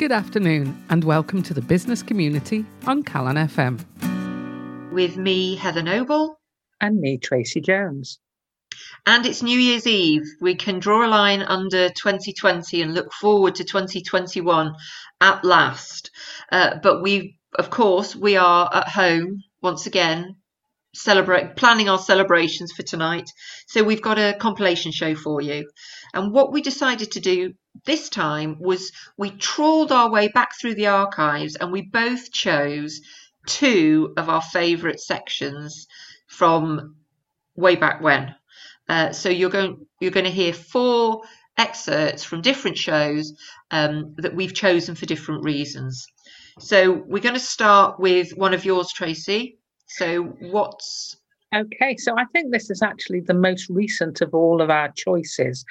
[0.00, 4.90] Good afternoon, and welcome to the business community on Calon FM.
[4.90, 6.40] With me, Heather Noble.
[6.80, 8.18] And me, Tracy Jones.
[9.04, 10.22] And it's New Year's Eve.
[10.40, 14.74] We can draw a line under 2020 and look forward to 2021
[15.20, 16.10] at last.
[16.50, 20.36] Uh, but we, of course, we are at home once again
[20.94, 23.30] celebrate planning our celebrations for tonight
[23.68, 25.64] so we've got a compilation show for you
[26.14, 27.52] and what we decided to do
[27.84, 33.00] this time was we trawled our way back through the archives and we both chose
[33.46, 35.86] two of our favorite sections
[36.26, 36.96] from
[37.56, 38.34] way back when.
[38.88, 41.22] Uh, so you're going you're going to hear four
[41.56, 43.32] excerpts from different shows
[43.70, 46.06] um, that we've chosen for different reasons.
[46.58, 49.58] So we're going to start with one of yours tracy.
[49.86, 51.16] So what's
[51.52, 55.64] Okay, so I think this is actually the most recent of all of our choices,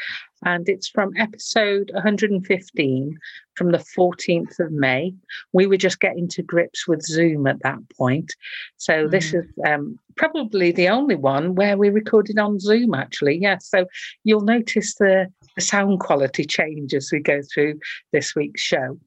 [0.43, 3.17] and it's from episode 115
[3.55, 5.13] from the 14th of May.
[5.53, 8.33] We were just getting to grips with Zoom at that point.
[8.75, 9.11] So, mm.
[9.11, 13.37] this is um, probably the only one where we recorded on Zoom, actually.
[13.37, 13.85] Yes, yeah, so
[14.25, 17.79] you'll notice the, the sound quality change as we go through
[18.11, 18.99] this week's show.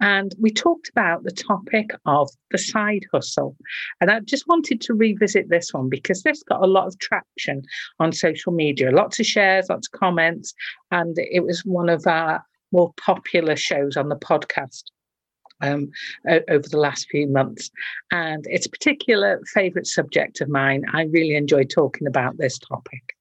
[0.00, 3.56] And we talked about the topic of the side hustle.
[4.00, 7.62] And I just wanted to revisit this one because this got a lot of traction
[8.00, 10.54] on social media, lots of shares, lots of comments.
[10.90, 14.84] And it was one of our more popular shows on the podcast.
[15.60, 15.92] Um,
[16.28, 17.70] over the last few months.
[18.10, 20.82] And it's a particular favourite subject of mine.
[20.92, 23.14] I really enjoy talking about this topic.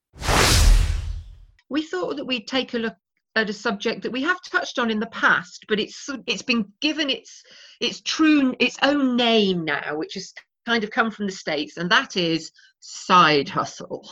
[1.70, 2.96] We thought that we'd take a look
[3.36, 6.66] at a subject that we have touched on in the past, but it's it's been
[6.82, 7.44] given its
[7.80, 10.34] its true its own name now, which has
[10.66, 14.10] kind of come from the states, and that is side hustle,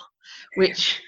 [0.55, 1.01] which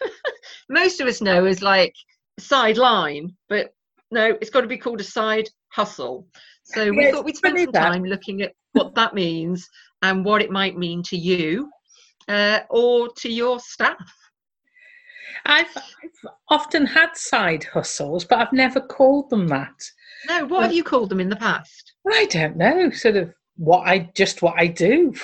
[0.68, 1.94] most of us know as like
[2.38, 3.70] sideline, but
[4.10, 6.26] no, it's got to be called a side hustle.
[6.64, 9.68] So we thought we'd spend some time looking at what that means
[10.02, 11.70] and what it might mean to you
[12.28, 13.96] uh, or to your staff.
[15.46, 19.82] I've, I've often had side hustles, but I've never called them that.
[20.28, 21.92] No, what have you called them in the past?
[22.10, 22.90] I don't know.
[22.90, 25.14] Sort of what I just what I do.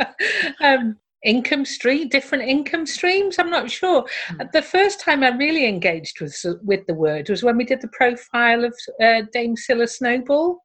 [0.60, 3.38] um, income stream, different income streams.
[3.38, 4.06] I'm not sure.
[4.30, 4.52] Mm.
[4.52, 7.88] The first time I really engaged with with the word was when we did the
[7.88, 10.62] profile of uh, Dame Cilla Snowball.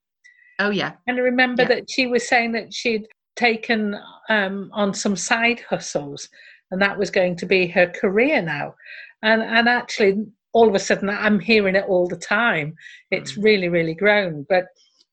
[0.59, 1.69] Oh yeah, and I remember yeah.
[1.69, 3.97] that she was saying that she'd taken
[4.29, 6.29] um, on some side hustles
[6.71, 8.75] and that was going to be her career now.
[9.21, 12.75] And and actually, all of a sudden, I'm hearing it all the time.
[13.11, 13.43] It's mm.
[13.43, 14.45] really, really grown.
[14.49, 14.65] But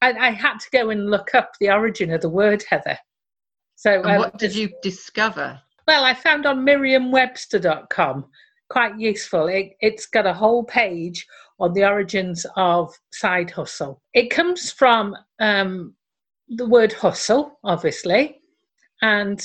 [0.03, 2.99] I, I had to go and look up the origin of the word Heather.
[3.77, 5.61] So, um, what did you discover?
[5.87, 8.27] Well, I found on Merriam-Webster.com
[8.69, 9.49] quite useful.
[9.49, 11.27] It, it's got a whole page
[11.59, 14.01] on the origins of side hustle.
[14.15, 15.95] It comes from um,
[16.49, 18.41] the word hustle, obviously,
[19.03, 19.45] and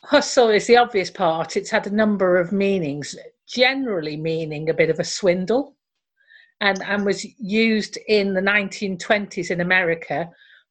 [0.04, 1.56] Oh, hustle is the obvious part.
[1.56, 3.16] It's had a number of meanings,
[3.48, 5.76] generally meaning a bit of a swindle,
[6.60, 10.30] and, and was used in the 1920s in America,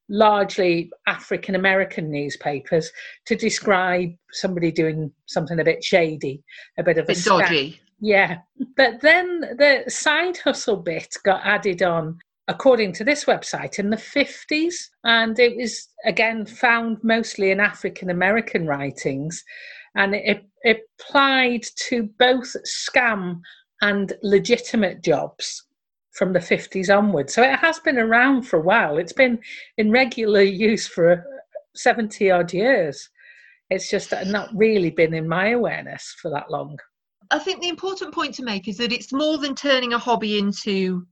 [0.10, 2.90] largely African American newspapers,
[3.26, 6.42] to describe somebody doing something a bit shady,
[6.78, 7.80] a bit of a, bit dodgy.
[8.00, 8.38] Yeah.
[8.76, 13.98] But then the side hustle bit got added on according to this website, in the
[13.98, 14.76] 50s.
[15.04, 19.44] And it was, again, found mostly in African American writings.
[19.96, 23.42] And it, it applied to both scam
[23.82, 25.64] and legitimate jobs
[26.12, 27.34] from the 50s onwards.
[27.34, 28.98] So it has been around for a while.
[28.98, 29.40] It's been
[29.78, 31.24] in regular use for
[31.76, 33.10] 70 odd years.
[33.70, 36.78] It's just not really been in my awareness for that long.
[37.30, 40.40] I think the important point to make is that it's more than turning a hobby
[40.40, 41.06] into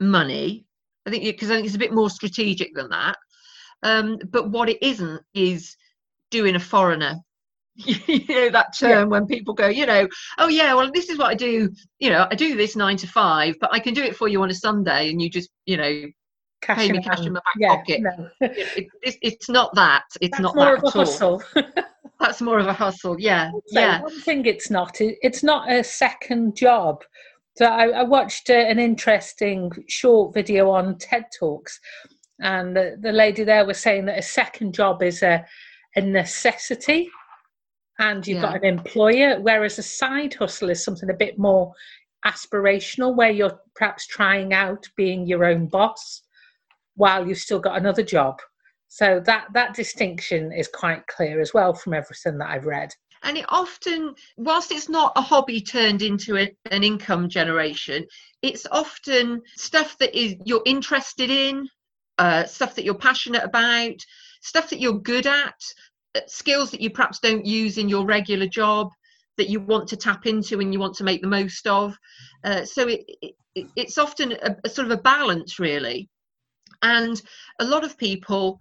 [0.00, 0.64] money.
[1.08, 3.16] I think because I think it's a bit more strategic than that.
[3.82, 5.76] Um, but what it isn't is
[6.30, 7.16] doing a foreigner.
[7.76, 9.04] you know that term yeah.
[9.04, 10.08] when people go, you know,
[10.38, 11.70] oh yeah, well this is what I do.
[12.00, 14.42] You know, I do this nine to five, but I can do it for you
[14.42, 16.02] on a Sunday, and you just, you know,
[16.60, 18.00] cash pay me cash in my back yeah, pocket.
[18.02, 18.30] No.
[18.40, 20.02] it, it, it's not that.
[20.20, 21.42] It's That's not more that of a hustle.
[22.20, 23.18] That's more of a hustle.
[23.20, 24.02] Yeah, so yeah.
[24.02, 24.96] One thing it's not.
[25.00, 27.04] It's not a second job.
[27.58, 31.80] So I, I watched uh, an interesting short video on TED Talks,
[32.38, 35.44] and the, the lady there was saying that a second job is a,
[35.96, 37.10] a necessity
[37.98, 38.42] and you've yeah.
[38.42, 41.72] got an employer, whereas a side hustle is something a bit more
[42.24, 46.22] aspirational, where you're perhaps trying out being your own boss
[46.94, 48.38] while you've still got another job.
[48.86, 53.36] So that that distinction is quite clear as well from everything that I've read and
[53.36, 58.04] it often whilst it's not a hobby turned into a, an income generation
[58.42, 61.68] it's often stuff that is you're interested in
[62.18, 63.94] uh, stuff that you're passionate about,
[64.42, 65.54] stuff that you're good at,
[66.16, 68.90] uh, skills that you perhaps don't use in your regular job
[69.36, 71.96] that you want to tap into and you want to make the most of.
[72.42, 73.34] Uh, so it, it,
[73.76, 76.08] it's often a, a sort of a balance, really.
[76.82, 77.20] And
[77.60, 78.58] a lot of people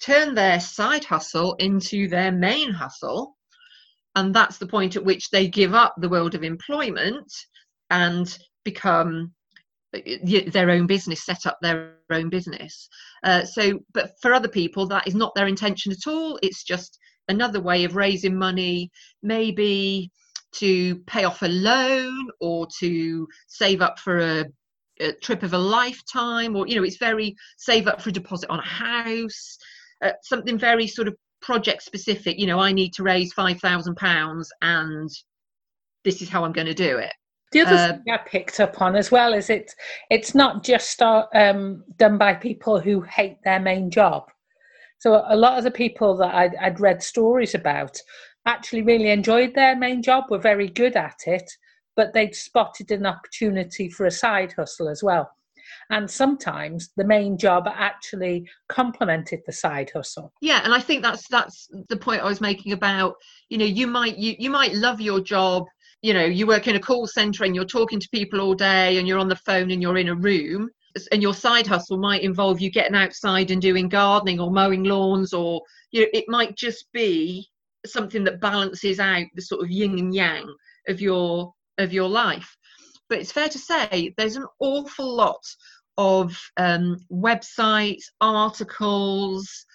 [0.00, 3.35] turn their side hustle into their main hustle.
[4.16, 7.32] And that's the point at which they give up the world of employment
[7.90, 9.32] and become
[9.92, 12.88] their own business, set up their own business.
[13.22, 16.38] Uh, so, but for other people, that is not their intention at all.
[16.42, 16.98] It's just
[17.28, 18.90] another way of raising money,
[19.22, 20.10] maybe
[20.54, 24.44] to pay off a loan or to save up for a,
[25.00, 28.48] a trip of a lifetime, or you know, it's very save up for a deposit
[28.48, 29.58] on a house,
[30.02, 32.38] uh, something very sort of project specific.
[32.38, 35.10] You know, I need to raise five thousand pounds, and
[36.04, 37.12] this is how I'm going to do it.
[37.52, 39.72] The other uh, thing I picked up on as well is it
[40.10, 44.24] it's not just um, done by people who hate their main job.
[44.98, 47.98] So a lot of the people that I'd, I'd read stories about
[48.46, 51.50] actually really enjoyed their main job, were very good at it,
[51.96, 55.30] but they'd spotted an opportunity for a side hustle as well.
[55.90, 60.32] And sometimes the main job actually complemented the side hustle.
[60.40, 63.14] Yeah, and I think that's that's the point I was making about,
[63.48, 65.64] you know, you might you, you might love your job
[66.02, 68.98] you know you work in a call center and you're talking to people all day
[68.98, 70.68] and you're on the phone and you're in a room
[71.12, 75.32] and your side hustle might involve you getting outside and doing gardening or mowing lawns
[75.32, 77.48] or you know it might just be
[77.84, 80.46] something that balances out the sort of yin and yang
[80.88, 82.56] of your of your life
[83.08, 85.44] but it's fair to say there's an awful lot
[85.98, 89.66] of um, websites articles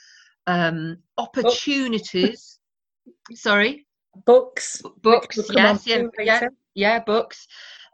[0.47, 2.59] um, opportunities.
[3.07, 3.35] Oh.
[3.35, 3.85] sorry?
[4.25, 4.81] Books.
[5.01, 7.47] Books yes yeah, yeah yeah books.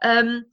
[0.04, 0.46] Um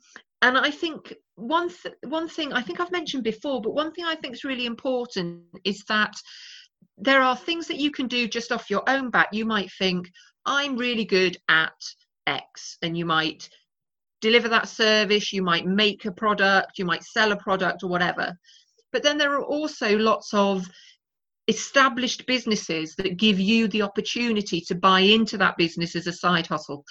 [0.44, 4.04] and i think one th- one thing i think i've mentioned before but one thing
[4.04, 6.14] i think is really important is that
[6.98, 10.08] there are things that you can do just off your own back you might think
[10.46, 11.74] i'm really good at
[12.26, 13.48] x and you might
[14.24, 18.32] deliver that service you might make a product you might sell a product or whatever.
[18.90, 20.66] But then there are also lots of
[21.46, 26.46] established businesses that give you the opportunity to buy into that business as a side
[26.46, 26.86] hustle.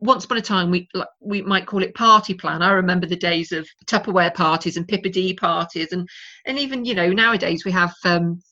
[0.00, 0.86] Once upon a time we
[1.20, 2.60] we might call it party plan.
[2.60, 6.06] I remember the days of tupperware parties and Pippa Dee parties and
[6.44, 8.42] and even you know nowadays we have um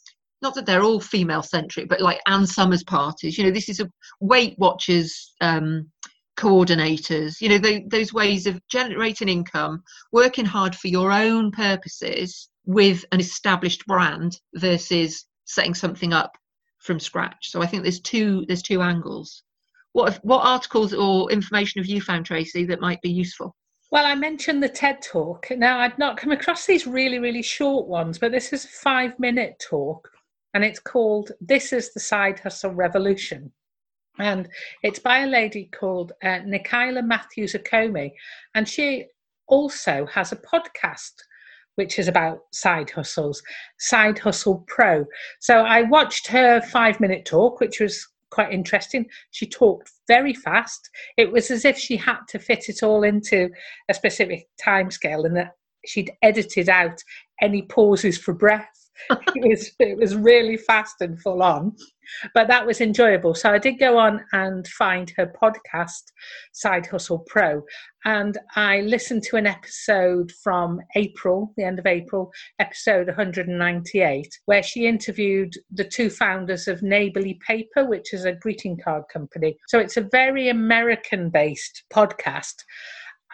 [0.41, 3.37] not that they're all female centric but like Ann Summers parties.
[3.37, 3.91] You know this is a
[4.21, 5.91] weight watchers um
[6.37, 12.49] coordinators you know they, those ways of generating income working hard for your own purposes
[12.67, 16.37] with an established brand versus setting something up
[16.79, 17.51] from scratch.
[17.51, 19.43] So I think there's two there's two angles.
[19.93, 23.55] What what articles or information have you found, Tracy, that might be useful?
[23.91, 25.47] Well, I mentioned the TED talk.
[25.51, 29.19] Now I'd not come across these really really short ones, but this is a five
[29.19, 30.09] minute talk,
[30.55, 33.53] and it's called "This Is the Side Hustle Revolution."
[34.19, 34.49] And
[34.83, 38.13] it's by a lady called uh, Matthews Okome,
[38.55, 39.07] and she
[39.49, 41.13] also has a podcast
[41.77, 43.43] which is about side hustles,
[43.79, 45.05] Side Hustle Pro.
[45.41, 49.07] So I watched her five minute talk, which was quite interesting.
[49.31, 50.91] She talked very fast.
[51.17, 53.51] It was as if she had to fit it all into
[53.89, 55.53] a specific time scale and that
[55.87, 57.01] she'd edited out
[57.41, 58.69] any pauses for breath.
[59.11, 61.77] it was it was really fast and full on
[62.35, 63.35] but that was enjoyable.
[63.35, 66.13] So I did go on and find her podcast,
[66.53, 67.63] Side Hustle Pro,
[68.07, 74.63] and I listened to an episode from April, the end of April, episode 198, where
[74.63, 79.57] she interviewed the two founders of Neighborly Paper, which is a greeting card company.
[79.67, 82.55] So it's a very American based podcast.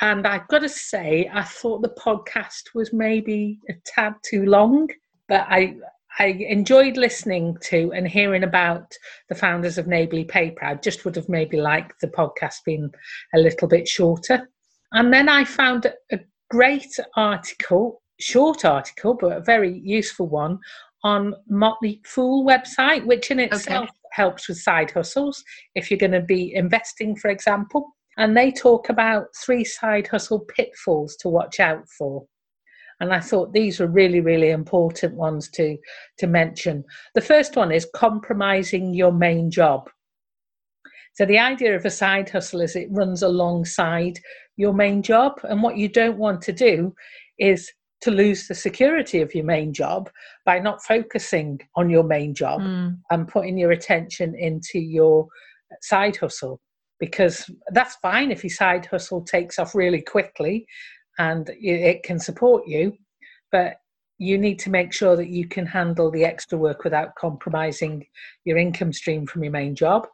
[0.00, 4.88] And I've got to say, I thought the podcast was maybe a tad too long,
[5.28, 5.76] but I
[6.18, 8.92] I enjoyed listening to and hearing about
[9.28, 10.64] the founders of Neighborly Paper.
[10.64, 12.90] I just would have maybe liked the podcast being
[13.34, 14.48] a little bit shorter.
[14.92, 20.58] And then I found a great article, short article, but a very useful one
[21.02, 23.98] on Motley Fool website, which in itself okay.
[24.12, 25.42] helps with side hustles
[25.74, 27.88] if you're going to be investing, for example.
[28.18, 32.26] And they talk about three side hustle pitfalls to watch out for.
[33.02, 35.76] And I thought these were really, really important ones to,
[36.18, 36.84] to mention.
[37.16, 39.90] The first one is compromising your main job.
[41.14, 44.20] So the idea of a side hustle is it runs alongside
[44.56, 45.32] your main job.
[45.42, 46.94] And what you don't want to do
[47.40, 47.68] is
[48.02, 50.08] to lose the security of your main job
[50.46, 52.96] by not focusing on your main job mm.
[53.10, 55.26] and putting your attention into your
[55.80, 56.60] side hustle
[57.00, 60.64] because that's fine if your side hustle takes off really quickly
[61.18, 62.96] and it can support you
[63.50, 63.76] but
[64.18, 68.06] you need to make sure that you can handle the extra work without compromising
[68.44, 70.06] your income stream from your main job.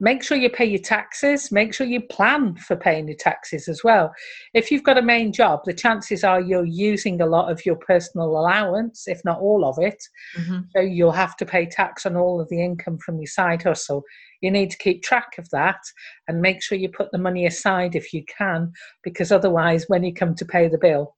[0.00, 1.50] Make sure you pay your taxes.
[1.50, 4.12] Make sure you plan for paying your taxes as well.
[4.54, 7.76] If you've got a main job, the chances are you're using a lot of your
[7.76, 10.02] personal allowance, if not all of it.
[10.38, 10.58] Mm-hmm.
[10.74, 14.02] So you'll have to pay tax on all of the income from your side hustle.
[14.40, 15.80] You need to keep track of that
[16.28, 18.72] and make sure you put the money aside if you can,
[19.02, 21.16] because otherwise, when you come to pay the bill,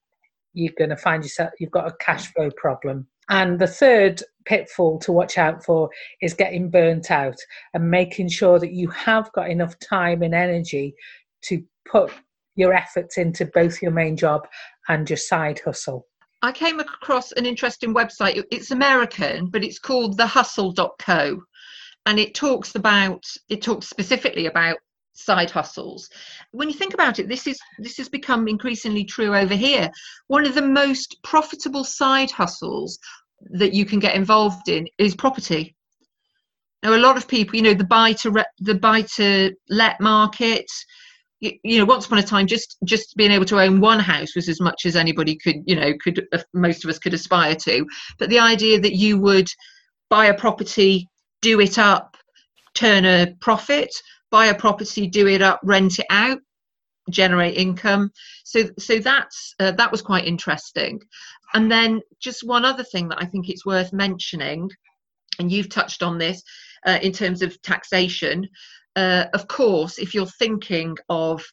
[0.53, 3.07] you're going to find yourself you've got a cash flow problem.
[3.29, 7.37] And the third pitfall to watch out for is getting burnt out
[7.75, 10.95] and making sure that you have got enough time and energy
[11.43, 12.13] to put
[12.57, 14.47] your efforts into both your main job
[14.89, 16.07] and your side hustle.
[16.43, 18.43] I came across an interesting website.
[18.51, 21.43] It's American, but it's called thehustle.co.
[22.07, 24.79] And it talks about, it talks specifically about
[25.13, 26.09] side hustles.
[26.53, 29.91] When you think about it this is this has become increasingly true over here.
[30.29, 32.99] One of the most profitable side hustles
[33.51, 35.77] that you can get involved in is property.
[36.83, 40.01] Now a lot of people you know the buy to re- the buy to let
[40.01, 40.67] market
[41.41, 44.49] you, know once upon a time just just being able to own one house was
[44.49, 47.87] as much as anybody could you know could uh, most of us could aspire to.
[48.19, 49.49] But the idea that you would
[50.09, 51.09] buy a property
[51.43, 52.10] do it up
[52.75, 53.93] turn a profit
[54.31, 56.39] buy a property do it up rent it out
[57.11, 58.11] generate income
[58.45, 61.01] so so that's uh, that was quite interesting
[61.55, 64.71] and then just one other thing that I think it's worth mentioning,
[65.39, 66.43] and you've touched on this
[66.87, 68.49] uh, in terms of taxation.
[68.97, 71.45] Uh, of course, if you're thinking of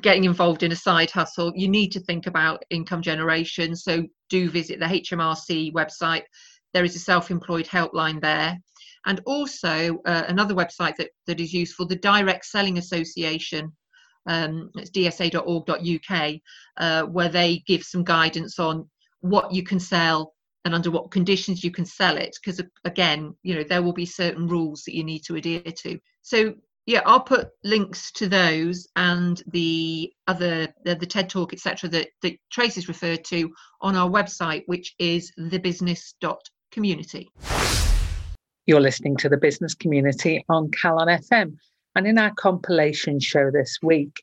[0.00, 3.74] getting involved in a side hustle, you need to think about income generation.
[3.74, 6.24] So do visit the HMRC website.
[6.74, 8.58] There is a self-employed helpline there.
[9.06, 13.72] And also uh, another website that, that is useful, the Direct Selling Association
[14.28, 16.34] um, it's dsa.org.uk,
[16.76, 18.88] uh, where they give some guidance on
[19.20, 22.36] what you can sell and under what conditions you can sell it.
[22.40, 25.98] Because again, you know, there will be certain rules that you need to adhere to.
[26.22, 26.54] So
[26.86, 32.08] yeah, I'll put links to those and the other the, the TED talk, etc., that,
[32.22, 33.50] that Tracy's referred to
[33.80, 37.28] on our website, which is thebusiness.community.
[38.68, 41.56] You're listening to the business community on Calon FM.
[41.96, 44.20] And in our compilation show this week,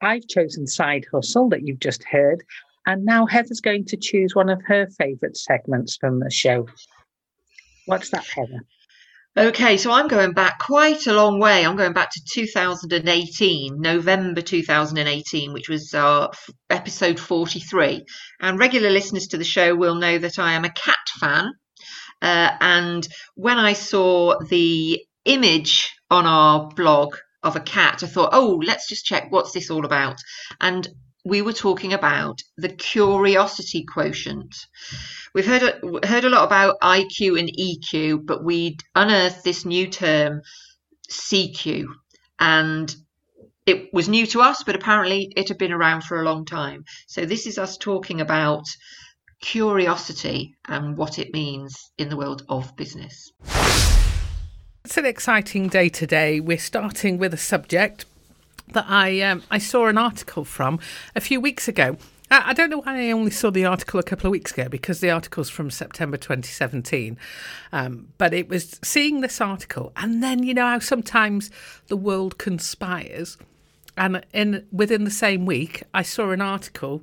[0.00, 2.44] I've chosen Side Hustle that you've just heard.
[2.86, 6.68] And now Heather's going to choose one of her favourite segments from the show.
[7.86, 8.60] What's that, Heather?
[9.36, 11.66] Okay, so I'm going back quite a long way.
[11.66, 16.28] I'm going back to 2018, November 2018, which was uh,
[16.70, 18.04] episode 43.
[18.40, 21.50] And regular listeners to the show will know that I am a cat fan.
[22.20, 28.30] Uh, and when I saw the image on our blog of a cat, I thought,
[28.32, 30.20] oh, let's just check what's this all about.
[30.60, 30.88] And
[31.24, 34.56] we were talking about the curiosity quotient.
[35.34, 39.88] We've heard a, heard a lot about IQ and EQ, but we unearthed this new
[39.88, 40.40] term,
[41.10, 41.86] CQ,
[42.40, 42.94] and
[43.66, 46.84] it was new to us, but apparently it had been around for a long time.
[47.06, 48.64] So this is us talking about
[49.40, 53.32] curiosity and what it means in the world of business.
[54.84, 56.40] It's an exciting day today.
[56.40, 58.06] We're starting with a subject
[58.72, 60.78] that I um, I saw an article from
[61.14, 61.96] a few weeks ago.
[62.30, 65.00] I, don't know why I only saw the article a couple of weeks ago because
[65.00, 67.16] the article's from September 2017.
[67.72, 71.50] Um, but it was seeing this article, and then you know how sometimes
[71.86, 73.38] the world conspires,
[73.96, 77.02] and in within the same week, I saw an article.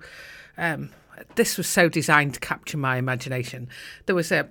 [0.58, 0.92] Um,
[1.36, 3.70] this was so designed to capture my imagination.
[4.06, 4.50] There was a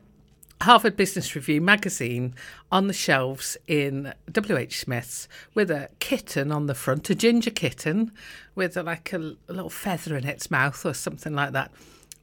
[0.63, 2.35] Harvard Business Review magazine
[2.73, 8.13] on the shelves in WH Smith's with a kitten on the front, a ginger kitten
[8.55, 11.71] with a, like a, a, little feather in its mouth or something like that,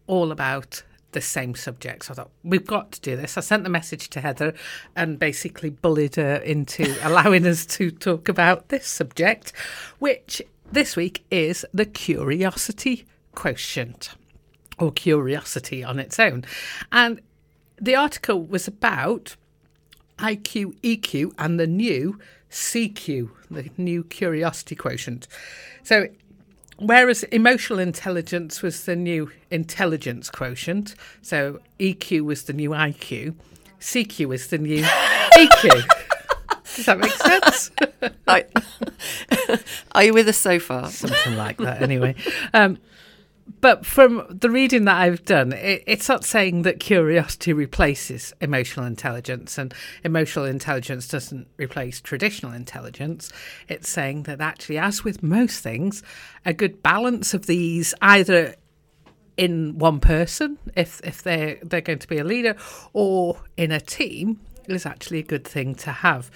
[0.08, 0.82] all about
[1.12, 2.06] the same subject.
[2.06, 3.38] So I thought, we've got to do this.
[3.38, 4.54] I sent the message to Heather
[4.96, 9.54] and basically bullied her into allowing us to talk about this subject,
[10.00, 13.06] which this week is the curiosity
[13.36, 14.16] quotient
[14.82, 16.44] or curiosity on its own.
[16.92, 17.22] And
[17.80, 19.36] the article was about
[20.18, 22.20] IQ, EQ, and the new
[22.50, 25.28] CQ, the new curiosity quotient.
[25.84, 26.08] So,
[26.78, 33.36] whereas emotional intelligence was the new intelligence quotient, so EQ was the new IQ,
[33.80, 34.84] CQ was the new
[35.34, 35.84] EQ.
[36.76, 37.72] Does that make sense?
[38.28, 38.46] I,
[39.94, 40.90] are you with us so far?
[40.90, 42.16] Something like that, anyway.
[42.54, 42.78] Um,
[43.60, 48.86] but from the reading that I've done, it, it's not saying that curiosity replaces emotional
[48.86, 53.32] intelligence and emotional intelligence doesn't replace traditional intelligence.
[53.68, 56.04] It's saying that actually, as with most things,
[56.46, 58.56] a good balance of these either
[59.38, 62.56] in one person if if they're they're going to be a leader
[62.94, 66.30] or in a team is actually a good thing to have.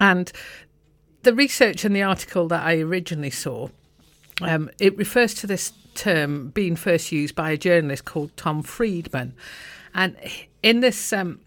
[0.00, 0.32] And
[1.22, 3.68] the research in the article that I originally saw,
[4.40, 9.34] um, it refers to this term being first used by a journalist called Tom Friedman.
[9.94, 10.16] And
[10.62, 11.40] in this um,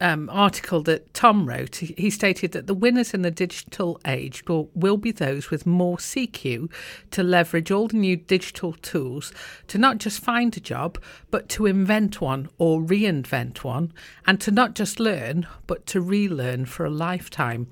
[0.00, 4.70] um, article that Tom wrote, he, stated that the winners in the digital age will,
[4.74, 6.70] will be those with more CQ
[7.10, 9.32] to leverage all the new digital tools
[9.66, 10.98] to not just find a job,
[11.30, 13.92] but to invent one or reinvent one,
[14.26, 17.66] and to not just learn, but to relearn for a lifetime.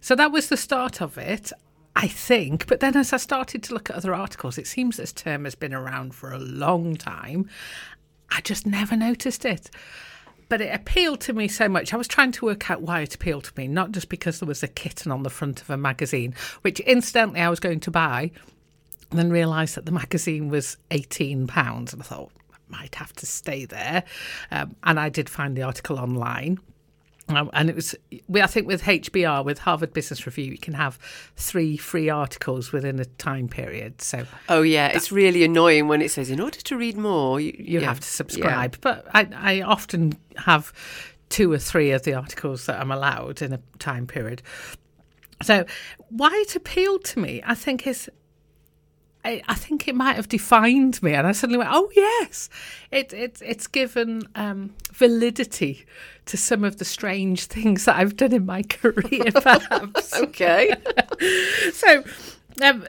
[0.00, 1.52] So that was the start of it.
[1.96, 5.12] I think, but then as I started to look at other articles, it seems this
[5.12, 7.48] term has been around for a long time.
[8.30, 9.70] I just never noticed it
[10.48, 11.92] but it appealed to me so much.
[11.92, 14.46] I was trying to work out why it appealed to me, not just because there
[14.46, 17.90] was a kitten on the front of a magazine, which incidentally I was going to
[17.90, 18.30] buy,
[19.10, 21.92] and then realised that the magazine was £18.
[21.92, 24.04] And I thought, I might have to stay there.
[24.50, 26.58] Um, and I did find the article online.
[27.28, 27.94] Um, and it was,
[28.34, 30.96] I think, with HBR, with Harvard Business Review, you can have
[31.36, 34.00] three free articles within a time period.
[34.00, 37.40] So, oh yeah, that, it's really annoying when it says, "In order to read more,
[37.40, 38.78] you, you yeah, have to subscribe." Yeah.
[38.80, 40.72] But I, I often have
[41.28, 44.40] two or three of the articles that I'm allowed in a time period.
[45.42, 45.66] So,
[46.10, 48.08] why it appealed to me, I think, is
[49.26, 52.48] I, I think it might have defined me, and I suddenly went, "Oh yes,
[52.92, 55.84] it, it it's given um, validity
[56.26, 60.74] to some of the strange things that I've done in my career, perhaps." okay.
[61.72, 62.04] so,
[62.62, 62.86] um,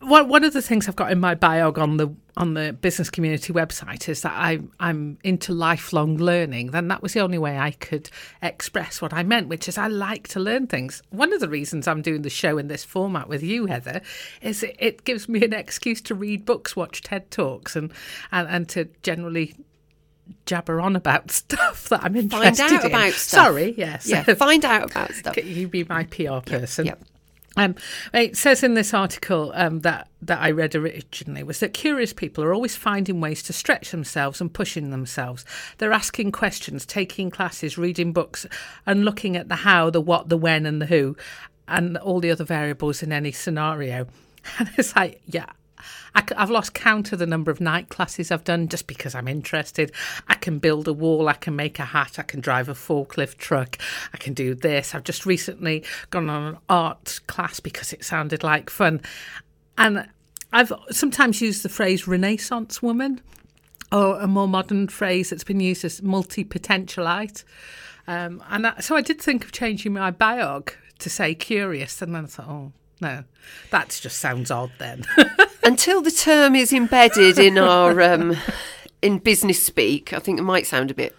[0.00, 3.10] one one of the things I've got in my biog on the on the business
[3.10, 6.72] community website is that I I'm into lifelong learning.
[6.72, 8.10] Then that was the only way I could
[8.42, 11.02] express what I meant, which is I like to learn things.
[11.10, 14.00] One of the reasons I'm doing the show in this format with you, Heather,
[14.42, 17.92] is it, it gives me an excuse to read books, watch TED talks, and
[18.32, 19.54] and, and to generally
[20.46, 22.54] jabber on about stuff that I'm interested in.
[22.56, 22.90] find out in.
[22.90, 23.44] about stuff.
[23.44, 24.06] Sorry, yes.
[24.06, 25.36] Yeah, find out about stuff.
[25.36, 26.86] You be my PR person.
[26.86, 26.98] Yep.
[26.98, 27.08] yep.
[27.56, 27.76] Um,
[28.12, 32.42] it says in this article um, that that I read originally was that curious people
[32.42, 35.44] are always finding ways to stretch themselves and pushing themselves.
[35.78, 38.46] They're asking questions, taking classes, reading books,
[38.86, 41.16] and looking at the how, the what, the when, and the who,
[41.68, 44.06] and all the other variables in any scenario.
[44.58, 45.46] And it's like, yeah,
[46.14, 49.28] I, have lost count of the number of night classes I've done just because I'm
[49.28, 49.92] interested.
[50.28, 53.36] I can build a wall, I can make a hat, I can drive a forklift
[53.36, 53.78] truck,
[54.12, 54.94] I can do this.
[54.94, 59.00] I've just recently gone on an art class because it sounded like fun.
[59.76, 60.08] And
[60.52, 63.20] I've sometimes used the phrase Renaissance woman
[63.90, 67.44] or a more modern phrase that's been used as multi potentialite.
[68.06, 72.14] Um, and that, so I did think of changing my biog to say curious, and
[72.14, 73.24] then I thought, oh, no,
[73.70, 75.04] that just sounds odd then.
[75.64, 78.36] Until the term is embedded in our um,
[79.02, 81.16] in business speak, I think it might sound a bit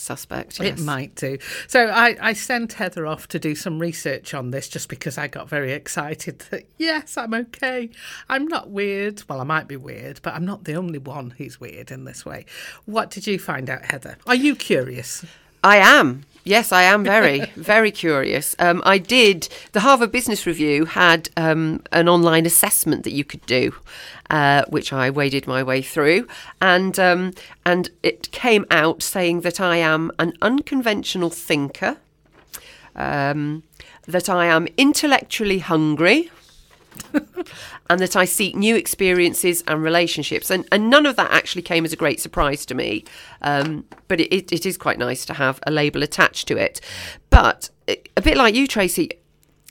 [0.00, 0.58] suspect.
[0.58, 0.80] Yes.
[0.80, 1.38] It might do.
[1.68, 5.28] So I, I sent Heather off to do some research on this just because I
[5.28, 7.90] got very excited that, yes, I'm okay.
[8.28, 9.22] I'm not weird.
[9.28, 12.24] Well, I might be weird, but I'm not the only one who's weird in this
[12.24, 12.46] way.
[12.86, 14.16] What did you find out, Heather?
[14.26, 15.24] Are you curious?
[15.62, 16.24] I am.
[16.44, 18.56] Yes, I am very, very curious.
[18.58, 19.48] Um, I did.
[19.72, 23.74] The Harvard Business Review had um, an online assessment that you could do,
[24.30, 26.26] uh, which I waded my way through,
[26.60, 27.32] and um,
[27.64, 31.98] and it came out saying that I am an unconventional thinker,
[32.96, 33.62] um,
[34.06, 36.30] that I am intellectually hungry.
[37.90, 40.50] and that I seek new experiences and relationships.
[40.50, 43.04] And, and none of that actually came as a great surprise to me.
[43.42, 46.80] Um, but it, it, it is quite nice to have a label attached to it.
[47.30, 49.10] But a bit like you, Tracy,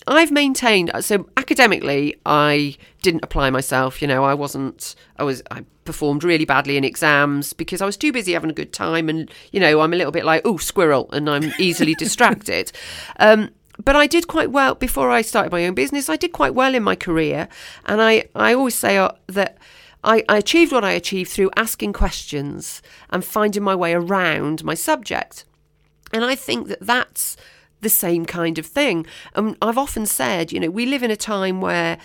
[0.08, 5.64] I've maintained so academically I didn't apply myself you know I wasn't I was I
[5.86, 9.30] performed really badly in exams because I was too busy having a good time and
[9.52, 12.72] you know I'm a little bit like oh squirrel and I'm easily distracted
[13.20, 13.50] um,
[13.84, 16.10] but I did quite well before I started my own business.
[16.10, 17.48] I did quite well in my career,
[17.86, 19.58] and I I always say uh, that.
[20.02, 24.74] I, I achieved what I achieved through asking questions and finding my way around my
[24.74, 25.44] subject.
[26.14, 27.36] And I think that that's
[27.82, 29.06] the same kind of thing.
[29.36, 31.98] And I've often said, you know, we live in a time where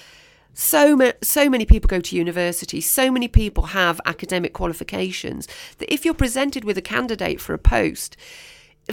[0.54, 5.92] so ma- so many people go to university, so many people have academic qualifications that
[5.92, 8.16] if you're presented with a candidate for a post,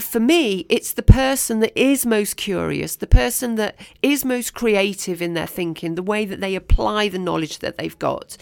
[0.00, 5.20] for me, it's the person that is most curious, the person that is most creative
[5.20, 8.36] in their thinking, the way that they apply the knowledge that they've got,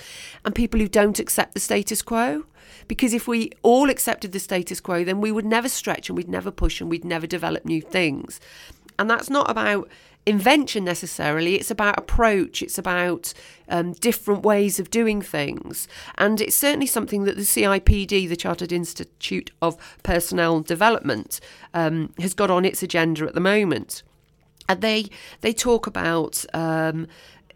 [0.45, 2.45] and people who don't accept the status quo.
[2.87, 6.29] Because if we all accepted the status quo, then we would never stretch and we'd
[6.29, 8.41] never push and we'd never develop new things.
[8.99, 9.89] And that's not about
[10.31, 11.57] invention necessarily.
[11.57, 12.63] It's about approach.
[12.63, 13.35] It's about
[13.69, 15.89] um, different ways of doing things.
[16.17, 21.41] And it's certainly something that the CIPD, the Chartered Institute of Personnel Development,
[21.75, 24.03] um, has got on its agenda at the moment.
[24.69, 25.07] And they
[25.41, 27.07] they talk about um,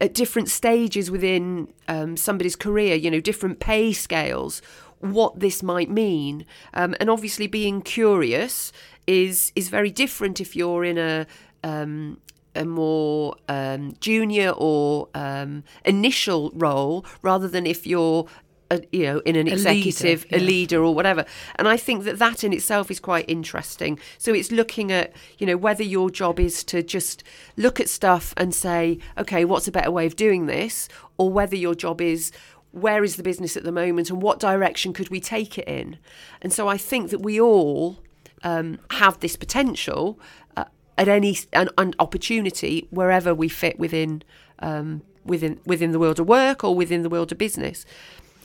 [0.01, 4.61] at different stages within um, somebody's career, you know, different pay scales,
[4.99, 6.45] what this might mean.
[6.73, 8.71] Um, and obviously, being curious
[9.07, 11.25] is is very different if you're in a
[11.63, 12.19] um,
[12.55, 18.27] a more um, junior or um, initial role rather than if you're
[18.71, 21.25] a, you know in an A executive leader, a leader or whatever.
[21.55, 23.99] And i think that that in itself is quite interesting.
[24.17, 27.23] So it's looking at you know whether your job is to just
[27.57, 30.87] look at stuff and say okay what's a better way of doing this?
[31.17, 32.31] Or whether your job is
[32.71, 35.97] where is the business at the moment and what direction could we take it in?
[36.41, 37.99] And so i think that we all
[38.43, 40.19] um, have this potential
[40.55, 40.65] uh,
[40.97, 44.23] at any an, an opportunity wherever we fit within
[44.59, 47.85] um, within within the world of work or within the world of business.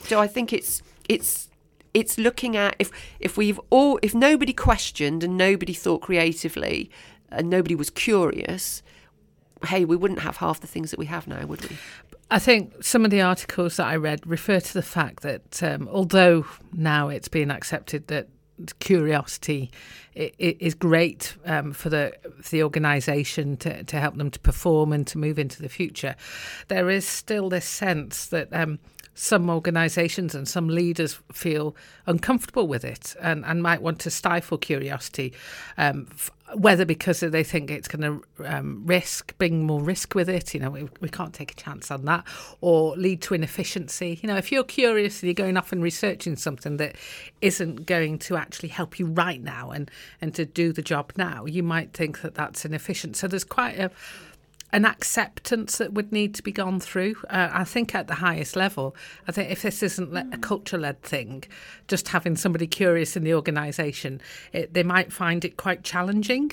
[0.03, 1.49] So I think it's it's
[1.93, 6.89] it's looking at if if we've all if nobody questioned and nobody thought creatively
[7.29, 8.83] and nobody was curious,
[9.65, 11.77] hey, we wouldn't have half the things that we have now, would we?
[12.29, 15.89] I think some of the articles that I read refer to the fact that um,
[15.91, 18.27] although now it's being accepted that
[18.79, 19.71] curiosity
[20.13, 25.07] is great um, for the for the organisation to, to help them to perform and
[25.07, 26.15] to move into the future,
[26.67, 28.79] there is still this sense that um,
[29.13, 34.57] some organisations and some leaders feel uncomfortable with it and, and might want to stifle
[34.57, 35.33] curiosity,
[35.77, 36.07] um,
[36.55, 40.59] whether because they think it's going to um, risk, bring more risk with it, you
[40.59, 42.25] know, we, we can't take a chance on that,
[42.61, 44.19] or lead to inefficiency.
[44.21, 46.95] You know, if you're curious and you're going off and researching something that
[47.41, 51.45] isn't going to actually help you right now and, and to do the job now,
[51.45, 53.15] you might think that that's inefficient.
[53.15, 53.91] So there's quite a
[54.73, 57.15] an acceptance that would need to be gone through.
[57.29, 58.95] Uh, I think at the highest level,
[59.27, 61.43] I think if this isn't a culture led thing,
[61.87, 64.21] just having somebody curious in the organisation,
[64.53, 66.51] they might find it quite challenging.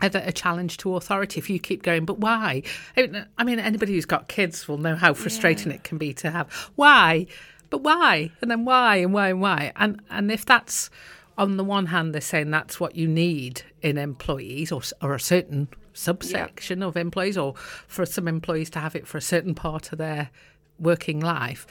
[0.00, 2.64] A, a challenge to authority if you keep going, but why?
[2.96, 6.52] I mean, anybody who's got kids will know how frustrating it can be to have
[6.74, 7.28] why,
[7.70, 10.90] but why, and then why, and why, and why, and and if that's
[11.38, 15.20] on the one hand, they're saying that's what you need in employees or, or a
[15.20, 17.54] certain subsection of employees, or
[17.86, 20.30] for some employees to have it for a certain part of their
[20.78, 21.66] working life.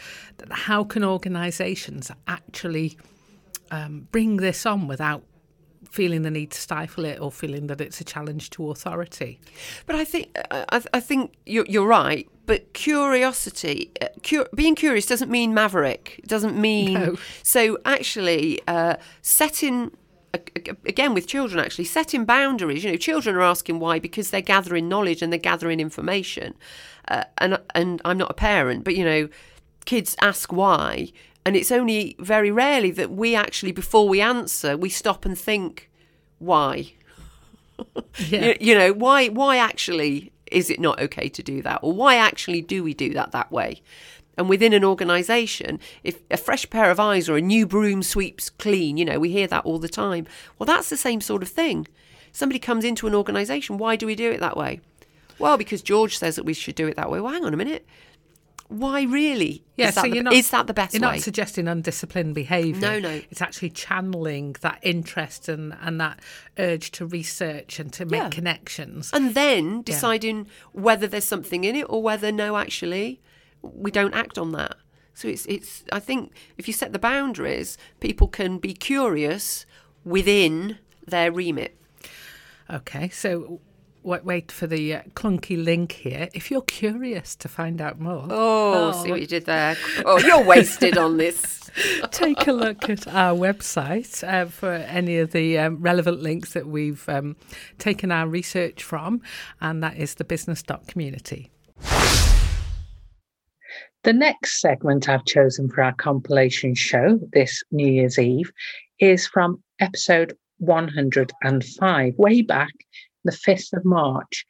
[0.52, 2.98] How can organisations actually
[3.72, 5.24] um, bring this on without
[5.90, 9.40] feeling the need to stifle it or feeling that it's a challenge to authority?
[9.86, 12.28] But I think I, I- I think you're, you're right.
[12.46, 16.16] But curiosity, uh, cu- being curious doesn't mean maverick.
[16.24, 17.16] It doesn't mean No.
[17.44, 17.78] so.
[17.86, 19.92] Actually, uh, setting
[20.34, 22.84] again with children, actually setting boundaries.
[22.84, 26.54] You know, children are asking why because they're gathering knowledge and they're gathering information.
[27.08, 29.30] Uh, and and I'm not a parent, but you know,
[29.86, 31.12] kids ask why,
[31.46, 35.90] and it's only very rarely that we actually, before we answer, we stop and think
[36.40, 36.94] why.
[38.30, 38.46] Yeah.
[38.46, 41.80] You, you know, why why actually is it not okay to do that?
[41.82, 43.82] Or why actually do we do that that way?
[44.42, 48.50] And within an organisation, if a fresh pair of eyes or a new broom sweeps
[48.50, 50.26] clean, you know, we hear that all the time.
[50.58, 51.88] Well, that's the same sort of thing.
[52.32, 54.82] Somebody comes into an organisation, why do we do it that way?
[55.38, 57.20] Well, because George says that we should do it that way.
[57.22, 57.86] Well, hang on a minute.
[58.68, 59.64] Why really?
[59.76, 61.16] Yeah, is, that so the, you're not, is that the best You're way?
[61.18, 62.80] not suggesting undisciplined behaviour.
[62.82, 63.22] No, no.
[63.30, 66.20] It's actually channeling that interest and, and that
[66.58, 68.30] urge to research and to make Yeah.
[68.30, 69.12] connections.
[69.14, 73.22] and then deciding whether there's something in it or whether no actually
[73.62, 74.76] we don't act on that.
[75.14, 79.66] So it's it's i think if you set the boundaries people can be curious
[80.04, 81.78] within their remit.
[82.70, 83.60] Okay, so
[84.04, 86.30] wait, wait for the uh, clunky link here.
[86.34, 89.76] If you're curious to find out more, oh, see what you did there.
[90.06, 91.70] Oh you're wasted on this.
[92.12, 96.68] Take a look at our website uh, for any of the um, relevant links that
[96.68, 97.36] we've um,
[97.78, 99.22] taken our research from,
[99.60, 101.52] and that is the business.community.
[104.04, 108.52] The next segment I've chosen for our compilation show this New Year's Eve
[109.00, 112.74] is from episode 105, way back
[113.26, 114.44] the 5th of March.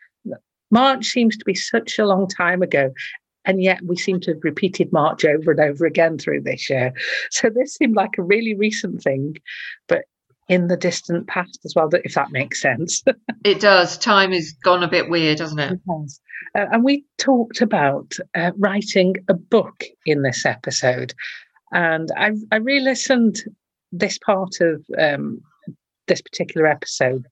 [0.71, 2.93] March seems to be such a long time ago,
[3.43, 6.93] and yet we seem to have repeated March over and over again through this year.
[7.29, 9.35] So this seemed like a really recent thing,
[9.89, 10.05] but
[10.51, 13.01] in the distant past as well, if that makes sense.
[13.43, 13.97] It does.
[13.97, 15.79] Time has gone a bit weird, hasn't it?
[15.89, 16.19] Yes.
[16.55, 21.15] Uh, and we talked about uh, writing a book in this episode.
[21.71, 23.39] And I, I re listened
[23.91, 25.41] this part of um,
[26.07, 27.25] this particular episode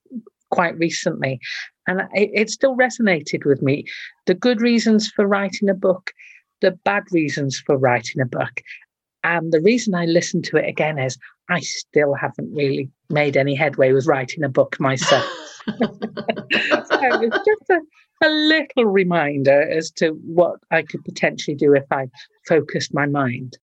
[0.50, 1.38] quite recently.
[1.86, 3.84] And it, it still resonated with me.
[4.26, 6.10] The good reasons for writing a book,
[6.60, 8.62] the bad reasons for writing a book.
[9.22, 13.54] And the reason I listened to it again is I still haven't really made any
[13.54, 15.24] headway with writing a book myself.
[15.66, 17.80] so it's just a,
[18.24, 22.08] a little reminder as to what I could potentially do if I
[22.46, 23.58] focused my mind.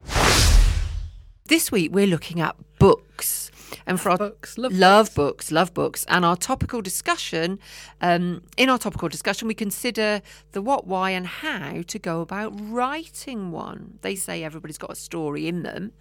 [1.45, 3.51] This week we're looking at books.
[3.85, 7.59] And for our Books, love love books, love books, and our topical discussion.
[8.01, 12.53] Um, in our topical discussion, we consider the what, why, and how to go about
[12.55, 13.99] writing one.
[14.01, 15.91] They say everybody's got a story in them,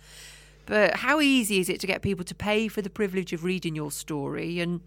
[0.66, 3.74] but how easy is it to get people to pay for the privilege of reading
[3.74, 4.61] your story?
[4.61, 4.81] And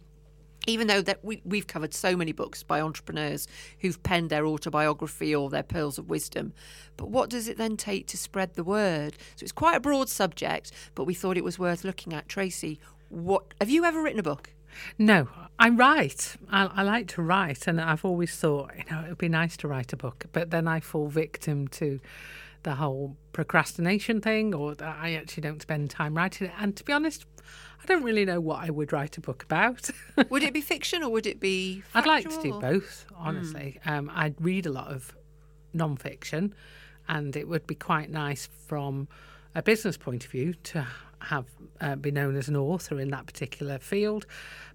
[0.68, 3.48] even though that we, we've covered so many books by entrepreneurs
[3.80, 6.54] who've penned their autobiography or their pearls of wisdom,
[6.98, 9.13] but what does it then take to spread the word?
[9.36, 12.28] So it's quite a broad subject, but we thought it was worth looking at.
[12.28, 14.52] Tracy, what have you ever written a book?
[14.98, 16.36] No, I write.
[16.52, 19.58] I, I like to write, and I've always thought, you know, it would be nice
[19.58, 20.26] to write a book.
[20.32, 22.00] But then I fall victim to
[22.63, 26.54] the whole procrastination thing, or that I actually don't spend time writing it.
[26.60, 27.26] And to be honest,
[27.82, 29.89] I don't really know what I would write a book about.
[30.30, 31.84] Would it be fiction or would it be?
[31.95, 33.80] I'd like to do both, honestly.
[33.86, 35.15] Um, I'd read a lot of
[35.74, 36.54] non-fiction,
[37.08, 39.08] and it would be quite nice from
[39.56, 40.86] a business point of view to
[41.22, 41.45] have
[41.82, 44.26] uh, be known as an author in that particular field.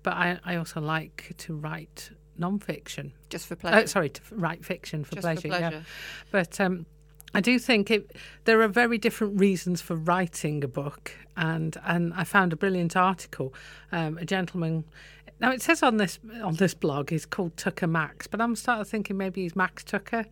[0.03, 3.12] But I, I also like to write non-fiction.
[3.29, 3.85] Just for pleasure.
[3.85, 5.77] Uh, sorry, to write fiction for Just for pleasure.
[5.77, 5.81] Yeah.
[6.31, 6.87] But um,
[7.35, 8.12] I do think it,
[8.44, 12.97] there are very different reasons for writing a book, and and I found a brilliant
[12.97, 13.53] article.
[13.92, 14.85] Um, a gentleman.
[15.40, 18.85] Now it says on this on this blog he's called Tucker Max, but I'm starting
[18.85, 20.25] thinking maybe he's Max Tucker.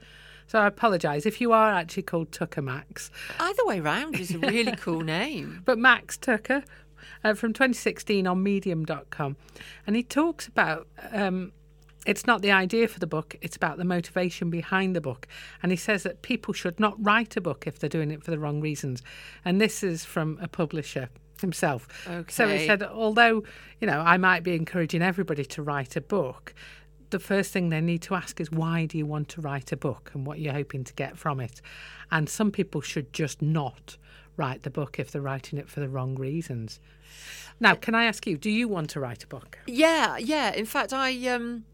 [0.47, 4.39] So I apologise if you are actually called Tucker Max, Either way round is a
[4.39, 5.63] really cool name.
[5.65, 6.63] but Max Tucker
[7.25, 9.37] uh, from 2016 on Medium.com,
[9.87, 10.87] and he talks about.
[11.13, 11.53] Um,
[12.07, 15.27] it's not the idea for the book, it's about the motivation behind the book.
[15.63, 18.31] And he says that people should not write a book if they're doing it for
[18.31, 19.03] the wrong reasons.
[19.45, 21.09] And this is from a publisher
[21.41, 21.87] himself.
[22.09, 22.33] Okay.
[22.33, 23.43] So he said, although,
[23.81, 26.55] you know, I might be encouraging everybody to write a book,
[27.11, 29.77] the first thing they need to ask is why do you want to write a
[29.77, 31.61] book and what you're hoping to get from it.
[32.11, 33.97] And some people should just not
[34.37, 36.81] write the book if they're writing it for the wrong reasons.
[37.61, 39.59] Now, can I ask you, do you want to write a book?
[39.67, 40.53] Yeah, yeah.
[40.53, 41.65] In fact, I um,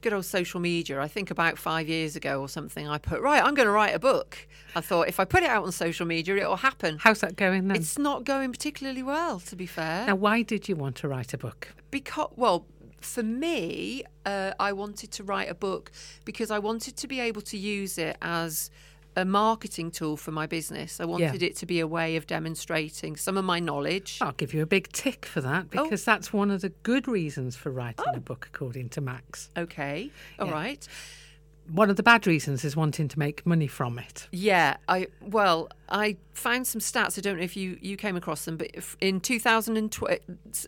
[0.00, 1.00] good old social media.
[1.00, 2.88] I think about five years ago or something.
[2.88, 3.42] I put right.
[3.42, 4.46] I'm going to write a book.
[4.74, 6.98] I thought if I put it out on social media, it'll happen.
[7.00, 7.76] How's that going then?
[7.76, 10.06] It's not going particularly well, to be fair.
[10.06, 11.68] Now, why did you want to write a book?
[11.90, 12.66] because well
[13.00, 15.90] for me uh, i wanted to write a book
[16.24, 18.70] because i wanted to be able to use it as
[19.16, 23.16] a marketing tool for my business i wanted it to be a way of demonstrating
[23.16, 25.82] some of my knowledge I'll give you a big tick for that Oh.
[25.84, 29.50] because that's one of the good reasons for writing a book, according to Max.
[29.56, 30.86] okay all right.
[30.88, 31.72] Yeah.
[31.74, 34.28] One of the bad reasons is wanting to make money from it.
[34.30, 38.44] yeah i well i found some stats i don't know if you you came across
[38.44, 40.20] them but in 2012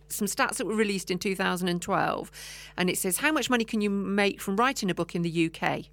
[0.08, 2.30] some stats that were released in 2012
[2.76, 5.46] and it says how much money can you make from writing a book in the
[5.46, 5.84] uk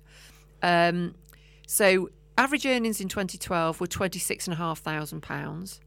[0.63, 1.13] Um,
[1.67, 5.79] so average earnings in 2012 were £26,500.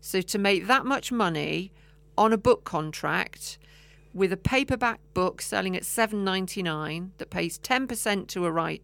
[0.00, 1.72] So to make that much money
[2.18, 3.58] on a book contract
[4.12, 8.82] with a paperback book selling at 7.99 that pays 10% to a write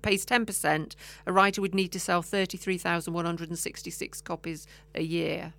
[0.00, 0.94] pays 10%,
[1.26, 5.52] a writer would need to sell 33,166 copies a year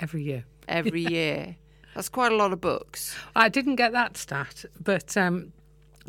[0.00, 0.44] Every year.
[0.66, 1.56] every year.
[1.94, 3.14] That's quite a lot of books.
[3.36, 5.52] I didn't get that stat, but um,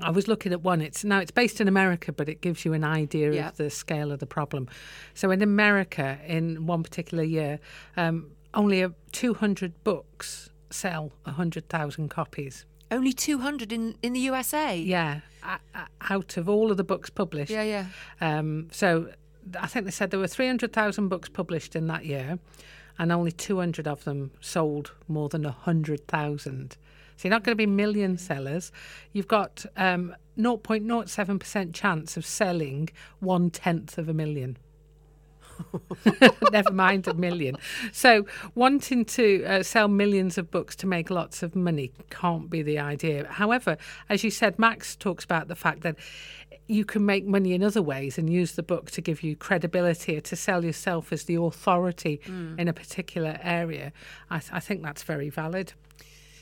[0.02, 0.82] I was looking at one.
[0.82, 3.48] It's now it's based in America, but it gives you an idea Yeah.
[3.50, 4.68] of the scale of the problem.
[5.14, 7.60] So in America, in one particular year,
[7.96, 12.66] um, only a 200 books sell 100,000 copies.
[12.92, 14.78] Only 200 in, in the USA.
[14.78, 15.22] Yeah,
[16.02, 17.52] out of all of the books published.
[17.52, 17.86] Yeah, yeah.
[18.22, 19.10] Um, so
[19.60, 22.38] I think they said there were 300,000 books published in that year,
[23.00, 26.78] and only 200 of them sold more than 100,000.
[27.18, 28.72] So you're not going to be million sellers.
[29.14, 34.58] You've got um, 0.07% chance of selling one tenth of a million.
[36.52, 37.56] Never mind a million.
[37.94, 38.26] So,
[38.56, 42.80] wanting to uh, sell millions of books to make lots of money can't be the
[42.80, 43.26] idea.
[43.30, 43.78] However,
[44.10, 45.96] as you said, Max talks about the fact that
[46.68, 50.18] you can make money in other ways and use the book to give you credibility
[50.18, 52.20] or to sell yourself as the authority
[52.58, 53.94] in a particular area.
[54.30, 55.74] I, th- I think that's very valid.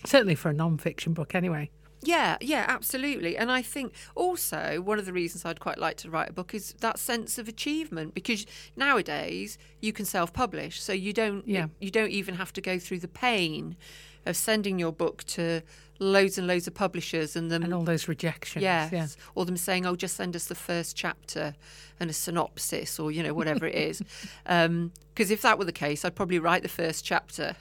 [0.06, 1.70] Certainly for a non fiction book, anyway.
[2.06, 3.38] Yeah, yeah, absolutely.
[3.38, 6.54] And I think also one of the reasons I'd quite like to write a book
[6.54, 11.68] is that sense of achievement because nowadays you can self-publish, so you don't Yeah.
[11.80, 13.78] you don't even have to go through the pain
[14.26, 15.62] of sending your book to
[16.00, 18.64] loads and loads of publishers and them And all those rejections.
[18.64, 18.92] Yes.
[18.92, 19.08] Yeah.
[19.36, 21.56] Or them saying, oh, just send us the first chapter
[22.00, 24.02] and a synopsis or, you know, whatever it is.
[24.46, 27.56] Um, because if that were the case, I'd probably write the first chapter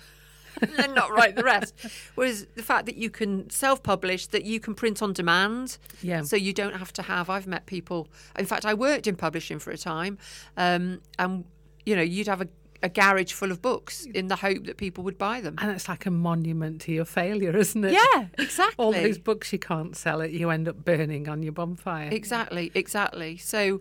[0.60, 1.74] and then not write the rest.
[2.14, 5.78] Whereas the fact that you can self publish, that you can print on demand.
[6.02, 6.22] Yeah.
[6.22, 9.58] So you don't have to have, I've met people, in fact, I worked in publishing
[9.58, 10.18] for a time.
[10.56, 11.44] Um, and,
[11.84, 12.48] you know, you'd have a,
[12.82, 15.54] a garage full of books in the hope that people would buy them.
[15.58, 17.92] And it's like a monument to your failure, isn't it?
[17.92, 18.84] Yeah, exactly.
[18.84, 22.08] All those books you can't sell it, you end up burning on your bonfire.
[22.10, 23.36] Exactly, exactly.
[23.36, 23.80] So,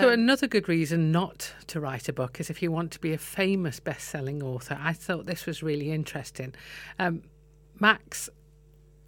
[0.00, 3.12] So another good reason not to write a book is if you want to be
[3.12, 4.76] a famous best-selling author.
[4.80, 6.54] I thought this was really interesting.
[6.98, 7.22] Um,
[7.80, 8.28] Max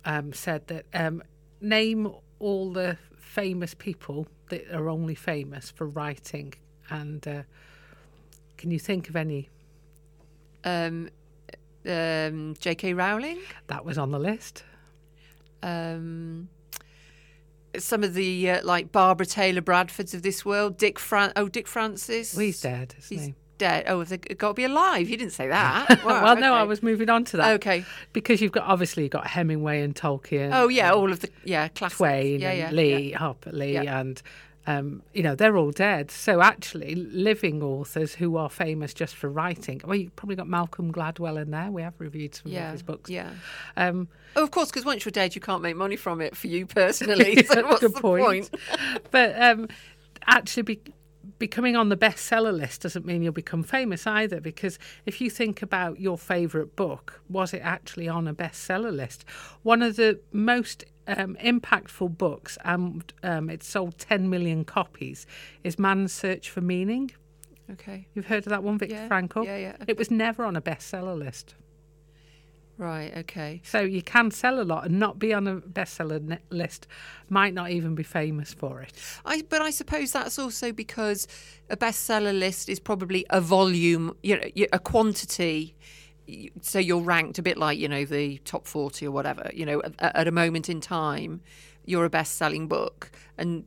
[0.04, 1.22] um, said that um,
[1.60, 6.54] name all the famous people that are only famous for writing,
[6.88, 7.42] and uh,
[8.56, 9.48] can you think of any?
[10.64, 11.08] um,
[11.86, 12.94] um, J.K.
[12.94, 14.64] Rowling, That was on the list.
[15.62, 16.48] um,
[17.82, 21.66] some of the uh, like Barbara Taylor Bradfords of this world, Dick Fran- oh Dick
[21.68, 23.34] Francis, Well, he's dead, isn't He's he?
[23.58, 23.84] dead.
[23.88, 25.08] Oh, have they got to be alive?
[25.08, 26.00] You didn't say that.
[26.04, 27.54] Wow, well, no, I was moving on to that.
[27.54, 27.84] Okay.
[28.12, 30.50] Because you've got obviously you've got Hemingway and Tolkien.
[30.52, 31.96] Oh yeah, all of the yeah classics.
[31.98, 33.18] Twain yeah, and yeah, Lee, yeah.
[33.18, 34.00] Harper Lee, Yeah.
[34.00, 34.20] and
[34.66, 36.10] um, you know they're all dead.
[36.10, 39.80] So actually, living authors who are famous just for writing.
[39.84, 41.70] Well, you probably got Malcolm Gladwell in there.
[41.70, 43.10] We have reviewed some Yeah, of his books.
[43.10, 43.30] yeah.
[43.76, 46.48] Um, Oh, of course, because once you're dead, you can't make money from it for
[46.48, 47.42] you personally.
[47.46, 48.50] so what's good the point.
[48.50, 48.50] point?
[49.10, 49.66] but um,
[50.26, 50.80] actually, be,
[51.38, 54.40] becoming on the bestseller list doesn't mean you'll become famous either.
[54.40, 59.24] Because if you think about your favourite book, was it actually on a bestseller list?
[59.62, 65.26] One of the most um, impactful books, and um, it sold 10 million copies,
[65.64, 67.10] is Man's Search for Meaning.
[67.72, 69.44] Okay, You've heard of that one, Viktor Yeah, Frankl?
[69.44, 71.56] yeah, yeah, It was never on a bestseller list.
[72.78, 73.12] right.
[73.16, 73.60] Okay.
[73.64, 76.86] So you can sell a lot and not be on a bestseller list,
[77.28, 78.92] might not even be famous for it.
[79.24, 81.26] I, but I suppose that's also because
[81.70, 85.74] a bestseller list is probably a volume, you know, a quantity.
[86.60, 89.50] So you're ranked a bit like you know the top forty or whatever.
[89.54, 91.40] You know, at, at a moment in time,
[91.84, 93.64] you're a best-selling book, and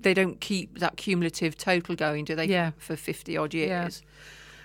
[0.00, 2.46] they don't keep that cumulative total going, do they?
[2.46, 2.72] Yeah.
[2.78, 3.82] For fifty odd Yeah.
[3.82, 4.02] years.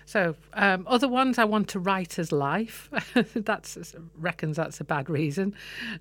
[0.05, 2.89] So um, other ones, I want to write as life.
[3.35, 5.55] that's reckons that's a bad reason,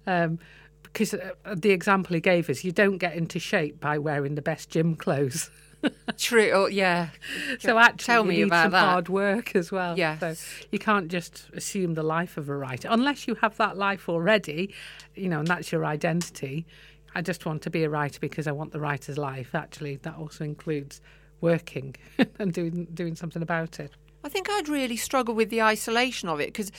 [0.06, 0.38] um,
[0.82, 4.42] because uh, the example he gave us, you don't get into shape by wearing the
[4.42, 5.50] best gym clothes.
[6.16, 6.50] True.
[6.52, 7.10] Oh, yeah.
[7.58, 8.84] so actually, tell you me about some that.
[8.84, 9.96] hard work as well.
[9.96, 10.20] Yes.
[10.20, 14.08] So you can't just assume the life of a writer unless you have that life
[14.08, 14.74] already,
[15.14, 16.66] you know, and that's your identity.
[17.14, 19.54] I just want to be a writer because I want the writer's life.
[19.54, 21.00] Actually, that also includes
[21.40, 21.96] working
[22.38, 23.92] and doing doing something about it.
[24.22, 26.70] I think I'd really struggle with the isolation of it because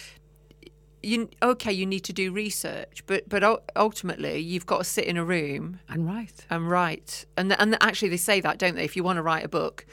[1.04, 5.18] you okay, you need to do research, but but ultimately you've got to sit in
[5.18, 7.26] a room And write and write.
[7.38, 8.84] And and actually they say that, don't they?
[8.84, 9.86] If you want to write a book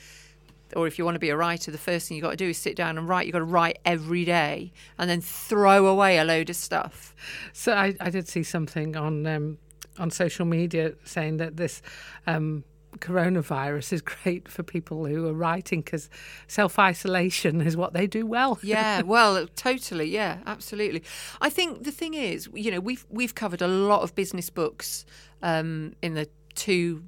[0.76, 2.48] or if you want to be a writer, the first thing you've got to do
[2.48, 3.26] is sit down and write.
[3.26, 7.14] You've got to write every day and then throw away a load of stuff.
[7.52, 9.58] So I, I did see something on um,
[9.98, 11.82] on social media saying that this
[12.26, 12.64] um,
[12.98, 16.08] coronavirus is great for people who are writing because
[16.46, 18.58] self isolation is what they do well.
[18.68, 20.10] Yeah, well, totally.
[20.10, 21.02] Yeah, absolutely.
[21.40, 25.06] I think the thing is, you know, we've we've covered a lot of business books
[25.42, 27.04] um, in the two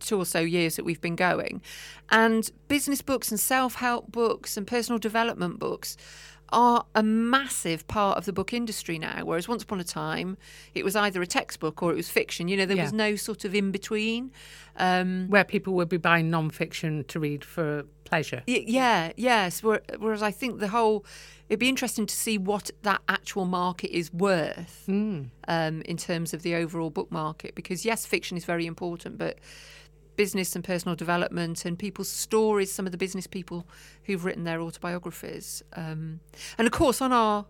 [0.00, 1.60] two or so years that we've been going,
[2.10, 5.96] and business books and self help books and personal development books
[6.52, 9.24] are a massive part of the book industry now.
[9.24, 10.36] Whereas once upon a time,
[10.74, 12.48] it was either a textbook or it was fiction.
[12.48, 12.84] You know, there Yeah.
[12.84, 14.30] was no sort of in between.
[14.76, 18.42] Um, Where people would be buying non fiction to read for pleasure.
[18.46, 19.62] Y- Yeah, yes.
[19.62, 21.04] Whereas I think the whole,
[21.48, 26.42] it'd be interesting to see what that actual market is worth um, in terms of
[26.42, 27.54] the overall book market.
[27.54, 29.38] Because yes, fiction is very important, but
[30.22, 33.66] business and personal development and people's stories, some of the business people
[34.04, 36.20] who've written their autobiographies, um,
[36.58, 37.44] and of course on our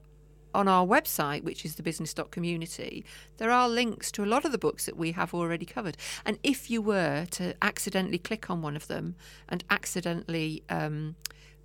[0.54, 3.04] on our website, which is the business.community,
[3.36, 5.98] there are links to a lot of the books that we have already covered.
[6.24, 9.16] And if you were to accidentally click on one of them
[9.50, 11.16] and accidentally um,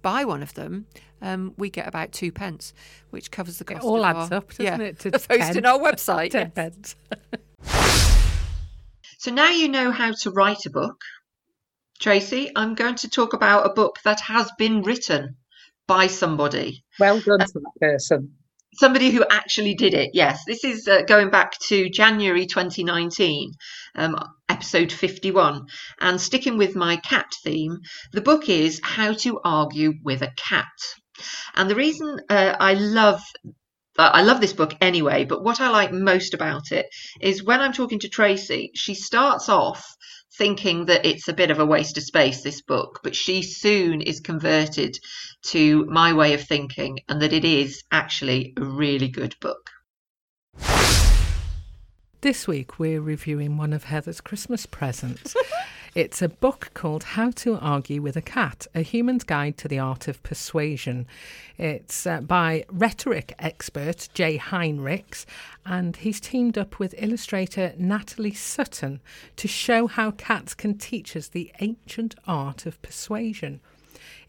[0.01, 0.88] buy one of them,
[1.22, 2.74] um, we get about two pence,
[3.12, 3.84] which covers the cost.
[3.84, 5.12] all of adds our, up, doesn't yeah, it, to
[5.53, 5.66] 10?
[5.72, 6.32] our website.
[6.32, 6.95] Ten yes.
[7.64, 8.14] pence.
[9.18, 11.01] So now you know how to write a book.
[11.99, 15.38] Tracy, I'm going to talk about a book that has been written
[15.88, 16.84] by somebody.
[16.99, 18.36] Well done to that person.
[18.76, 20.11] somebody who actually did it.
[20.13, 23.53] Yes, this is uh, going back to January 2019,
[23.95, 24.15] um,
[24.49, 25.65] episode 51.
[25.99, 27.80] And sticking with my cat theme,
[28.13, 30.68] the book is How to Argue with a Cat.
[31.55, 33.24] And the reason uh, I love
[33.98, 36.86] I love this book anyway, but what I like most about it
[37.20, 39.95] is when I'm talking to Tracy, she starts off
[40.38, 44.02] thinking that it's a bit of a waste of space, this book, but she soon
[44.02, 45.00] is converted
[45.41, 49.72] to my way of thinking and that it is actually a really good book.
[52.22, 55.36] This week we're reviewing one of Heather's Christmas presents.
[55.98, 59.80] it's a book called How to Argue with a Cat A Human's Guide to the
[59.80, 61.08] Art of Persuasion.
[61.58, 65.26] It's uh, by rhetoric expert Jay Heinrichs,
[65.66, 69.02] and he's teamed up with illustrator Natalie Sutton
[69.38, 73.60] to show how cats can teach us the ancient art of persuasion.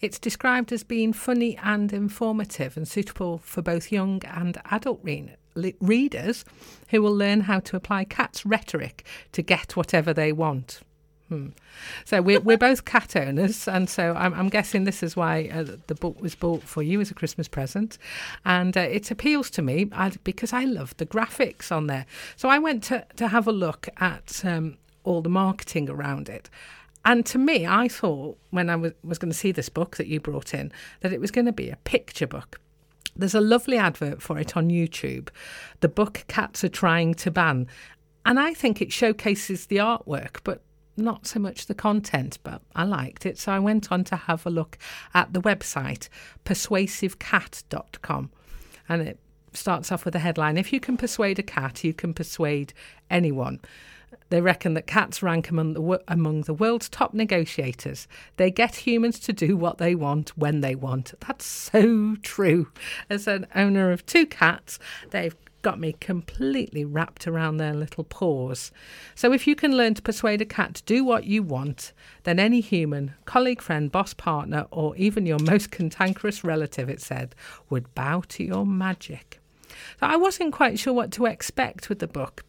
[0.00, 5.36] It's described as being funny and informative and suitable for both young and adult readers
[5.80, 6.44] readers
[6.90, 10.80] who will learn how to apply cat's rhetoric to get whatever they want.
[11.28, 11.48] Hmm.
[12.06, 15.64] So we're we're both cat owners, and so I'm, I'm guessing this is why uh,
[15.86, 17.98] the book was bought for you as a Christmas present,
[18.46, 19.90] and uh, it appeals to me
[20.24, 22.06] because I love the graphics on there.
[22.36, 26.48] So I went to to have a look at um, all the marketing around it.
[27.04, 30.08] And to me, I thought when I was, was going to see this book that
[30.08, 32.60] you brought in that it was going to be a picture book.
[33.16, 35.28] There's a lovely advert for it on YouTube,
[35.80, 37.66] the book Cats Are Trying to Ban.
[38.24, 40.62] And I think it showcases the artwork, but
[40.98, 43.38] not so much the content, but I liked it.
[43.38, 44.78] So I went on to have a look
[45.14, 46.08] at the website,
[46.44, 48.30] persuasivecat.com.
[48.88, 49.18] And it
[49.52, 52.72] starts off with a headline If you can persuade a cat, you can persuade
[53.10, 53.60] anyone.
[54.30, 58.06] They reckon that cats rank among the, among the world's top negotiators.
[58.36, 61.14] They get humans to do what they want when they want.
[61.26, 62.68] That's so true.
[63.08, 64.78] As an owner of two cats,
[65.10, 68.70] they've got me completely wrapped around their little paws.
[69.14, 71.92] So, if you can learn to persuade a cat to do what you want,
[72.24, 77.34] then any human, colleague, friend, boss, partner, or even your most cantankerous relative, it said,
[77.70, 79.40] would bow to your magic.
[80.00, 82.44] So, I wasn't quite sure what to expect with the book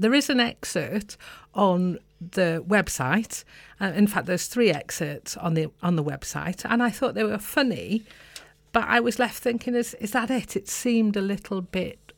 [0.00, 1.18] there is an excerpt
[1.54, 3.44] on the website.
[3.80, 7.24] Uh, in fact, there's three excerpts on the on the website, and I thought they
[7.24, 8.02] were funny,
[8.72, 10.56] but I was left thinking, is is that it?
[10.56, 12.09] It seemed a little bit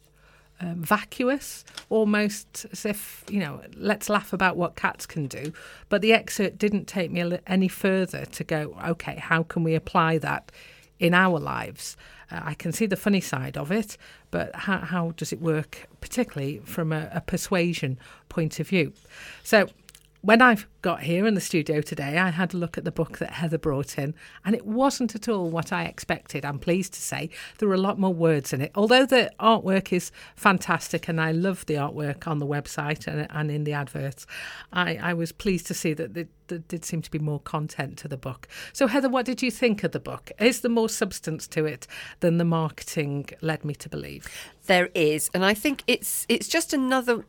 [0.62, 5.52] um, vacuous, almost as if you know, let's laugh about what cats can do.
[5.88, 8.76] But the excerpt didn't take me any further to go.
[8.86, 10.52] Okay, how can we apply that
[10.98, 11.96] in our lives?
[12.30, 13.96] Uh, I can see the funny side of it,
[14.30, 17.98] but how, how does it work, particularly from a, a persuasion
[18.28, 18.92] point of view?
[19.42, 19.68] So
[20.22, 23.18] when I've got here in the studio today, I had a look at the book
[23.18, 24.14] that Heather brought in,
[24.44, 26.44] and it wasn't at all what I expected.
[26.44, 28.70] I'm pleased to say there were a lot more words in it.
[28.76, 33.50] Although the artwork is fantastic, and I love the artwork on the website and, and
[33.50, 34.24] in the adverts,
[34.72, 37.98] I, I was pleased to see that there, there did seem to be more content
[37.98, 38.46] to the book.
[38.72, 40.30] So, Heather, what did you think of the book?
[40.38, 41.88] Is there more substance to it
[42.20, 44.28] than the marketing led me to believe?
[44.66, 47.24] There is, and I think it's it's just another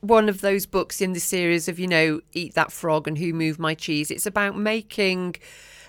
[0.00, 3.32] one of those books in the series of you know eat that frog and who
[3.32, 5.34] moved my cheese it's about making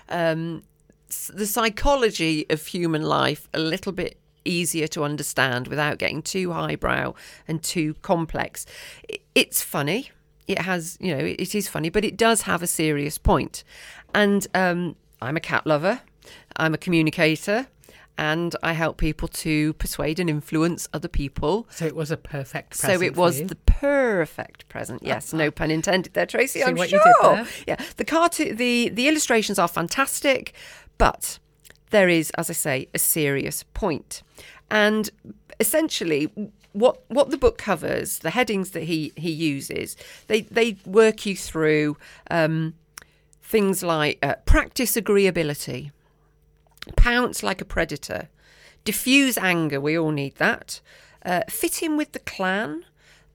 [0.08, 0.62] um,
[1.32, 7.14] the psychology of human life a little bit easier to understand without getting too highbrow
[7.46, 8.66] and too complex.
[9.34, 10.10] It's funny.
[10.46, 13.62] It has you know it is funny but it does have a serious point.
[14.14, 16.00] And um, i'm a cat lover.
[16.56, 17.68] I'm a communicator
[18.20, 21.66] and I help people to persuade and influence other people.
[21.70, 23.00] So it was a perfect present.
[23.00, 25.02] So it was the perfect present.
[25.02, 26.62] Yes, no pun intended there, Tracy.
[26.62, 26.84] I'm sure.
[26.84, 27.46] you did there?
[27.66, 30.52] Yeah, the cartoon, the the illustrations are fantastic,
[30.98, 31.38] but
[31.88, 33.80] there is, as I say, a serious point.
[33.80, 34.22] point,
[34.70, 35.10] and
[35.58, 36.30] essentially.
[36.72, 39.96] What what the book covers, the headings that he he uses,
[40.28, 41.96] they they work you through
[42.30, 42.74] um,
[43.42, 45.90] things like uh, practice agreeability,
[46.96, 48.28] pounce like a predator,
[48.84, 50.80] diffuse anger, we all need that,
[51.24, 52.84] uh, fit in with the clan,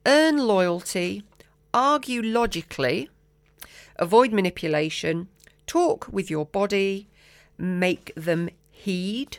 [0.04, 1.22] earn loyalty,
[1.72, 3.08] argue logically,
[3.96, 5.28] avoid manipulation,
[5.66, 7.08] talk with your body,
[7.58, 9.38] make them heed,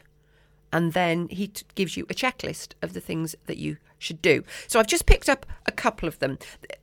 [0.71, 4.43] and then he t- gives you a checklist of the things that you should do.
[4.67, 6.37] So I've just picked up a couple of them.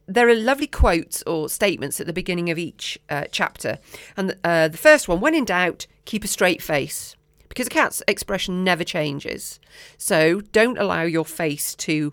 [0.07, 3.79] There are lovely quotes or statements at the beginning of each uh, chapter.
[4.17, 7.17] And uh, the first one when in doubt, keep a straight face
[7.49, 9.61] because a cat's expression never changes.
[9.97, 12.13] So don't allow your face to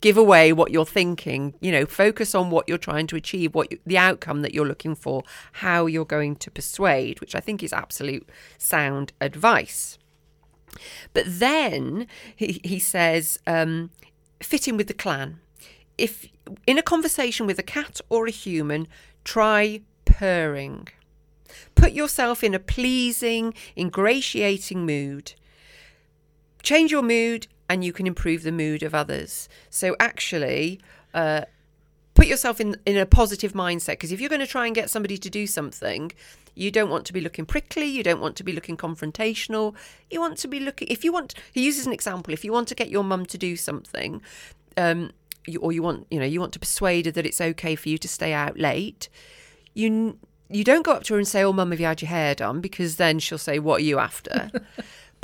[0.00, 1.54] give away what you're thinking.
[1.60, 4.66] You know, focus on what you're trying to achieve, what you, the outcome that you're
[4.66, 5.22] looking for,
[5.52, 8.28] how you're going to persuade, which I think is absolute
[8.58, 9.98] sound advice.
[11.14, 12.06] But then
[12.36, 13.90] he, he says, um,
[14.42, 15.40] fit in with the clan.
[15.96, 16.26] If
[16.66, 18.86] in a conversation with a cat or a human,
[19.24, 20.88] try purring.
[21.74, 25.34] Put yourself in a pleasing, ingratiating mood.
[26.62, 29.48] Change your mood and you can improve the mood of others.
[29.70, 30.80] So actually,
[31.12, 31.42] uh,
[32.14, 34.90] put yourself in in a positive mindset because if you're going to try and get
[34.90, 36.12] somebody to do something,
[36.54, 39.74] you don't want to be looking prickly, you don't want to be looking confrontational.
[40.10, 42.68] You want to be looking if you want he uses an example, if you want
[42.68, 44.22] to get your mum to do something,
[44.76, 45.10] um
[45.46, 47.88] you, or you want, you know, you want to persuade her that it's okay for
[47.88, 49.08] you to stay out late,
[49.74, 50.18] you
[50.48, 52.34] you don't go up to her and say, "Oh, mum, have you had your hair
[52.34, 54.50] done?" because then she'll say, "What are you after?"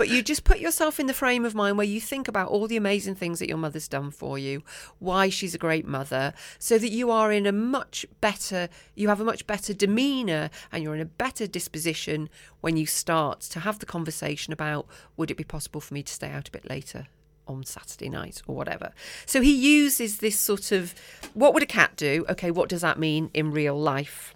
[0.01, 2.66] But you just put yourself in the frame of mind where you think about all
[2.66, 4.62] the amazing things that your mother's done for you,
[4.99, 9.21] why she's a great mother, so that you are in a much better, you have
[9.21, 12.31] a much better demeanour and you're in a better disposition
[12.62, 14.87] when you start to have the conversation about
[15.18, 17.09] would it be possible for me to stay out a bit later
[17.47, 18.93] on Saturday night or whatever.
[19.27, 20.95] So he uses this sort of
[21.35, 22.25] what would a cat do?
[22.31, 24.35] Okay, what does that mean in real life?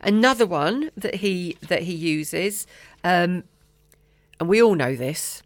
[0.00, 2.66] Another one that he that he uses
[3.04, 3.44] um,
[4.40, 5.42] and we all know this,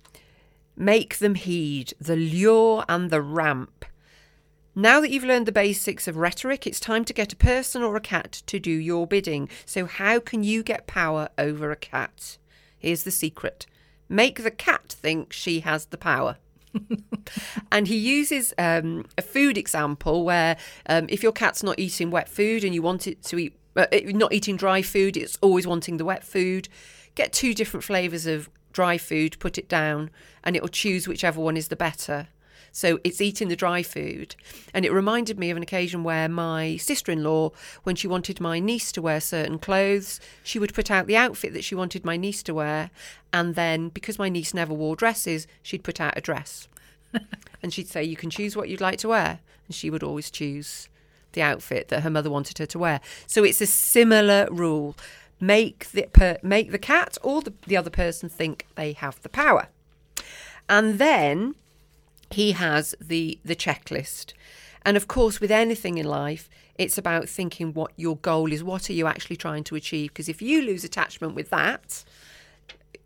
[0.77, 3.85] make them heed the lure and the ramp.
[4.75, 7.97] Now that you've learned the basics of rhetoric, it's time to get a person or
[7.97, 9.49] a cat to do your bidding.
[9.67, 12.39] So, how can you get power over a cat?
[12.79, 13.67] Here's the secret
[14.09, 16.37] make the cat think she has the power.
[17.73, 20.57] and he uses um, a food example where
[20.87, 23.55] um, if your cat's not eating wet food and you want it to eat,
[23.93, 26.69] not eating dry food, it's always wanting the wet food.
[27.15, 30.11] Get two different flavours of dry food, put it down,
[30.45, 32.29] and it will choose whichever one is the better.
[32.71, 34.37] So it's eating the dry food.
[34.73, 37.51] And it reminded me of an occasion where my sister in law,
[37.83, 41.55] when she wanted my niece to wear certain clothes, she would put out the outfit
[41.55, 42.91] that she wanted my niece to wear.
[43.33, 46.69] And then, because my niece never wore dresses, she'd put out a dress.
[47.63, 49.41] and she'd say, You can choose what you'd like to wear.
[49.67, 50.89] And she would always choose
[51.33, 53.01] the outfit that her mother wanted her to wear.
[53.27, 54.97] So it's a similar rule
[55.41, 59.29] make the per, make the cat or the, the other person think they have the
[59.29, 59.69] power.
[60.69, 61.55] And then
[62.31, 64.33] he has the the checklist.
[64.83, 68.63] And of course, with anything in life, it's about thinking what your goal is.
[68.63, 70.11] What are you actually trying to achieve?
[70.11, 72.05] Because if you lose attachment with that,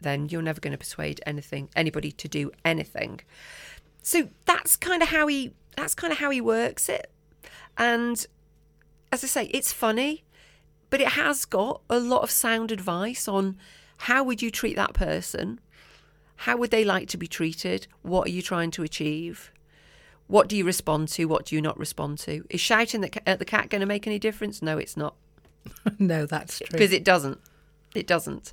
[0.00, 3.20] then you're never going to persuade anything anybody to do anything.
[4.02, 7.11] So that's kind of how he that's kind of how he works it.
[7.76, 8.24] And
[9.10, 10.24] as I say, it's funny
[10.92, 13.56] but it has got a lot of sound advice on
[13.96, 15.58] how would you treat that person?
[16.36, 17.86] How would they like to be treated?
[18.02, 19.50] What are you trying to achieve?
[20.26, 21.24] What do you respond to?
[21.24, 22.44] What do you not respond to?
[22.50, 24.60] Is shouting at the cat going to make any difference?
[24.60, 25.14] No, it's not.
[25.98, 26.68] no, that's true.
[26.70, 27.40] Because it doesn't.
[27.94, 28.52] It doesn't.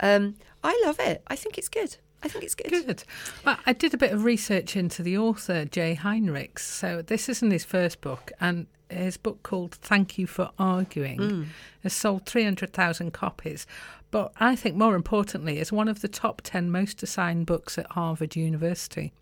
[0.00, 1.22] Um, I love it.
[1.28, 1.96] I think it's good.
[2.22, 2.70] I think it's good.
[2.70, 3.04] Good.
[3.44, 6.60] Well, I did a bit of research into the author, Jay Heinrichs.
[6.60, 11.46] So this isn't his first book, and his book called Thank You for Arguing mm.
[11.82, 13.66] has sold 300,000 copies.
[14.10, 17.90] But I think more importantly, is one of the top 10 most assigned books at
[17.92, 19.12] Harvard University.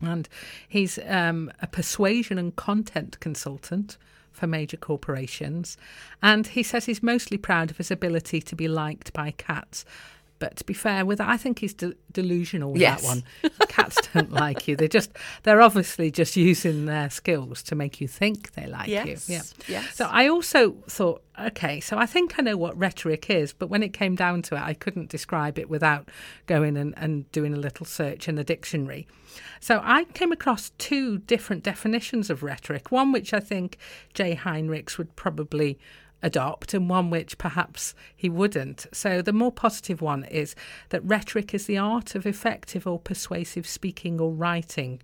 [0.00, 0.28] And
[0.68, 3.96] he's um, a persuasion and content consultant
[4.30, 5.76] for major corporations.
[6.22, 9.84] And he says he's mostly proud of his ability to be liked by cats
[10.40, 13.02] but to be fair with I think he's de- delusional with yes.
[13.02, 13.22] that one.
[13.68, 14.74] Cats don't like you.
[14.74, 15.12] They're just
[15.44, 19.28] they're obviously just using their skills to make you think they like yes.
[19.28, 19.36] you.
[19.36, 19.42] Yeah.
[19.68, 19.94] Yes.
[19.94, 23.84] So I also thought, okay, so I think I know what rhetoric is, but when
[23.84, 26.08] it came down to it, I couldn't describe it without
[26.46, 29.06] going and, and doing a little search in the dictionary.
[29.60, 32.90] So I came across two different definitions of rhetoric.
[32.90, 33.76] One which I think
[34.14, 35.78] Jay Heinrichs would probably
[36.22, 38.86] adopt and one which perhaps he wouldn't.
[38.92, 40.54] So the more positive one is
[40.90, 45.00] that rhetoric is the art of effective or persuasive speaking or writing,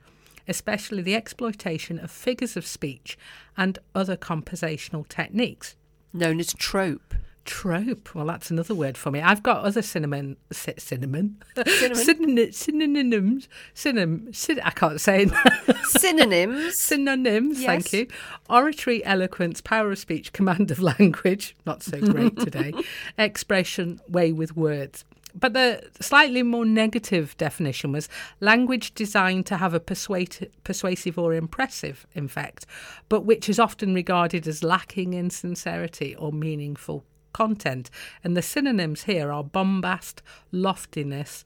[0.49, 3.19] especially the exploitation of figures of speech
[3.57, 5.77] and other conversational techniques.
[6.13, 7.15] Known as trope
[7.47, 8.15] trope.
[8.15, 9.21] Well, that's another word for me.
[9.21, 15.77] I've got other cinnamon, cinnamon, cinnamon, synonyms, synonym, syn- I can't say it.
[15.87, 17.61] synonyms, synonyms.
[17.63, 17.67] Yes.
[17.69, 18.07] Thank you.
[18.51, 21.57] Oratory, eloquence, power of speech, command of language.
[21.65, 22.75] Not so great today.
[23.17, 25.05] Expression, way with words.
[25.39, 28.09] But the slightly more negative definition was
[28.41, 32.65] language designed to have a persuade, persuasive or impressive effect,
[33.11, 37.05] but which is often regarded as lacking in sincerity or meaningful
[37.37, 37.91] content.
[38.25, 40.23] And the synonyms here are bombast,
[40.53, 41.45] loftiness,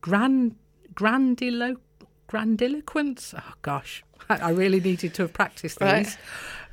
[0.00, 0.56] grand,
[0.94, 1.76] grandilo,
[2.26, 3.32] grandiloquence.
[3.38, 5.86] Oh gosh, I really needed to have practiced these.
[5.86, 6.16] Right.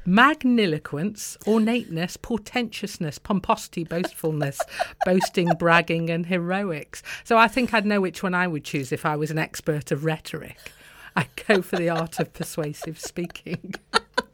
[0.07, 4.59] magniloquence, ornateness, portentousness, pomposity, boastfulness,
[5.05, 7.03] boasting, bragging, and heroics.
[7.23, 9.91] So I think I'd know which one I would choose if I was an expert
[9.91, 10.57] of rhetoric.
[11.15, 13.75] I'd go for the art of persuasive speaking.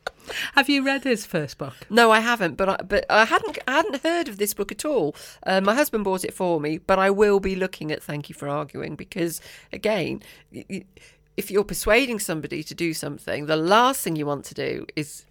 [0.53, 1.75] Have you read his first book?
[1.89, 4.85] No, I haven't, but I, but I hadn't I hadn't heard of this book at
[4.85, 5.15] all.
[5.43, 8.35] Uh, my husband bought it for me, but I will be looking at Thank You
[8.35, 10.21] for Arguing because again,
[10.51, 15.25] if you're persuading somebody to do something, the last thing you want to do is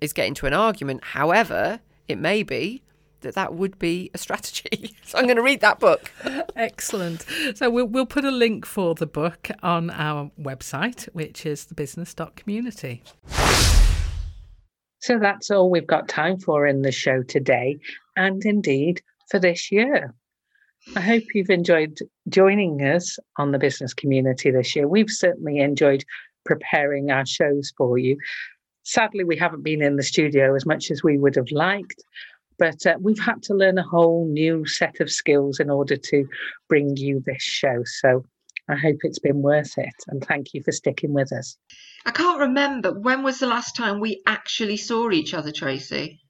[0.00, 1.04] is get into an argument.
[1.04, 2.82] However, it may be
[3.22, 4.94] that that would be a strategy.
[5.04, 6.10] so I'm going to read that book.
[6.56, 7.24] Excellent.
[7.54, 13.02] So we'll, we'll put a link for the book on our website, which is thebusiness.community.
[15.02, 17.78] So that's all we've got time for in the show today,
[18.16, 20.14] and indeed for this year.
[20.94, 21.98] I hope you've enjoyed
[22.28, 24.86] joining us on the business community this year.
[24.86, 26.04] We've certainly enjoyed
[26.44, 28.16] preparing our shows for you.
[28.84, 32.02] Sadly, we haven't been in the studio as much as we would have liked,
[32.56, 36.28] but uh, we've had to learn a whole new set of skills in order to
[36.68, 37.82] bring you this show.
[37.84, 38.24] So
[38.68, 39.94] I hope it's been worth it.
[40.06, 41.56] And thank you for sticking with us.
[42.04, 46.20] I can't remember when was the last time we actually saw each other, Tracy.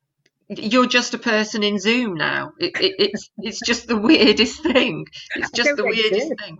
[0.48, 2.52] You're just a person in Zoom now.
[2.58, 5.06] It, it, it's it's just the weirdest thing.
[5.36, 6.58] It's just the weirdest thing.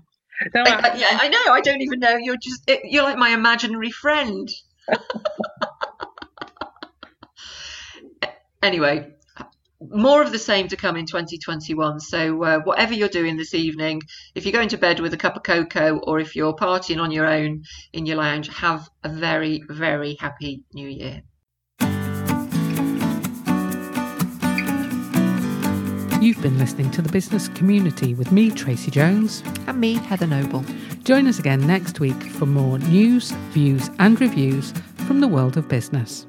[0.55, 1.53] No, I, I, yeah, I know.
[1.53, 2.17] I don't even know.
[2.17, 4.49] You're just it, you're like my imaginary friend.
[8.63, 9.13] anyway,
[9.91, 12.01] more of the same to come in 2021.
[12.01, 14.03] So, uh, whatever you're doing this evening,
[14.35, 17.11] if you're going to bed with a cup of cocoa or if you're partying on
[17.11, 21.23] your own in your lounge, have a very, very happy new year.
[26.23, 29.43] You've been listening to the business community with me, Tracy Jones.
[29.67, 30.65] And me, Heather Noble.
[31.03, 35.67] Join us again next week for more news, views, and reviews from the world of
[35.67, 36.29] business.